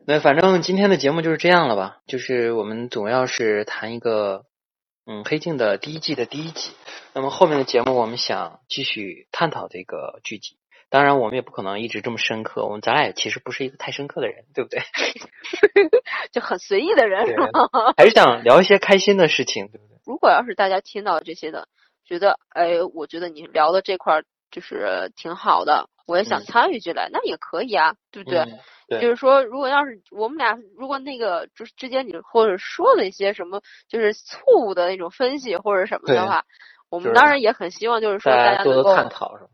[0.06, 1.98] 那反正今天的节目就是这样了吧？
[2.06, 4.44] 就是我们总要是谈一个
[5.06, 6.72] 嗯《黑镜》的第一季的第一集，
[7.14, 10.56] 那么后面的节目我们想继续探讨这个剧集。
[10.88, 12.64] 当然，我们也不可能一直这么深刻。
[12.64, 14.80] 我们咱俩也其实不是一个太深刻的人，对不对？
[16.32, 17.48] 就很随意的人，是吗？
[17.96, 19.98] 还是想聊一些开心的事情，对不对？
[20.04, 21.68] 如果要是大家听到这些的，
[22.04, 28.44] 觉得哎，我觉得你聊的这块就是挺好的，我也想参与进来，那也可以啊，对不对？
[28.88, 29.00] 对。
[29.00, 36.44] 就是说，如果要是我们俩，如果那个就是之间你或者说了一些什么，就是错误的那种分析或者什么的话，
[36.90, 39.50] 我们当然也很希望就是说大家多多探讨，是吧？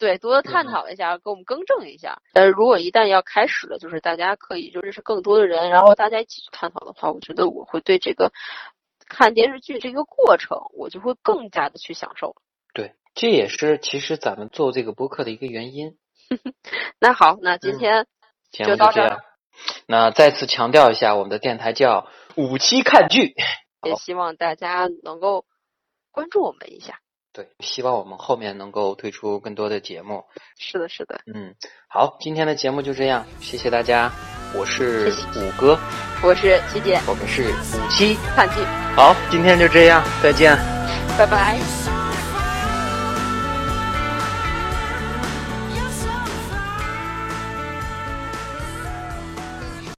[0.00, 2.20] 对，多多探讨一下，给我们更正一下。
[2.32, 8.32] 但是如果一旦要开始了，就是大家可以就认识更多的人，然后大家一起去探讨的话，我觉得我会对这个
[9.06, 12.34] 看电视剧这个过程，我就会更加的去享受。
[13.14, 15.96] 对，这也是其实咱们做这个播客的一个原因。
[17.00, 18.06] 那好，那今天
[18.50, 19.20] 就到这。
[19.86, 23.34] 那再次强调一下，我们的电台叫五期看剧，
[23.82, 25.44] 也希望大家能够
[26.12, 27.00] 关注我们一下。
[27.32, 30.24] 对，希望我们后面能够推出更多的节目。
[30.58, 31.20] 是的，是的。
[31.32, 31.54] 嗯，
[31.88, 34.10] 好，今天的节目就这样，谢谢大家。
[34.52, 35.78] 我是五哥，
[36.24, 38.64] 我是七姐，我们是五七看剧。
[38.96, 40.56] 好，今天就这样，再见，
[41.16, 41.99] 拜拜。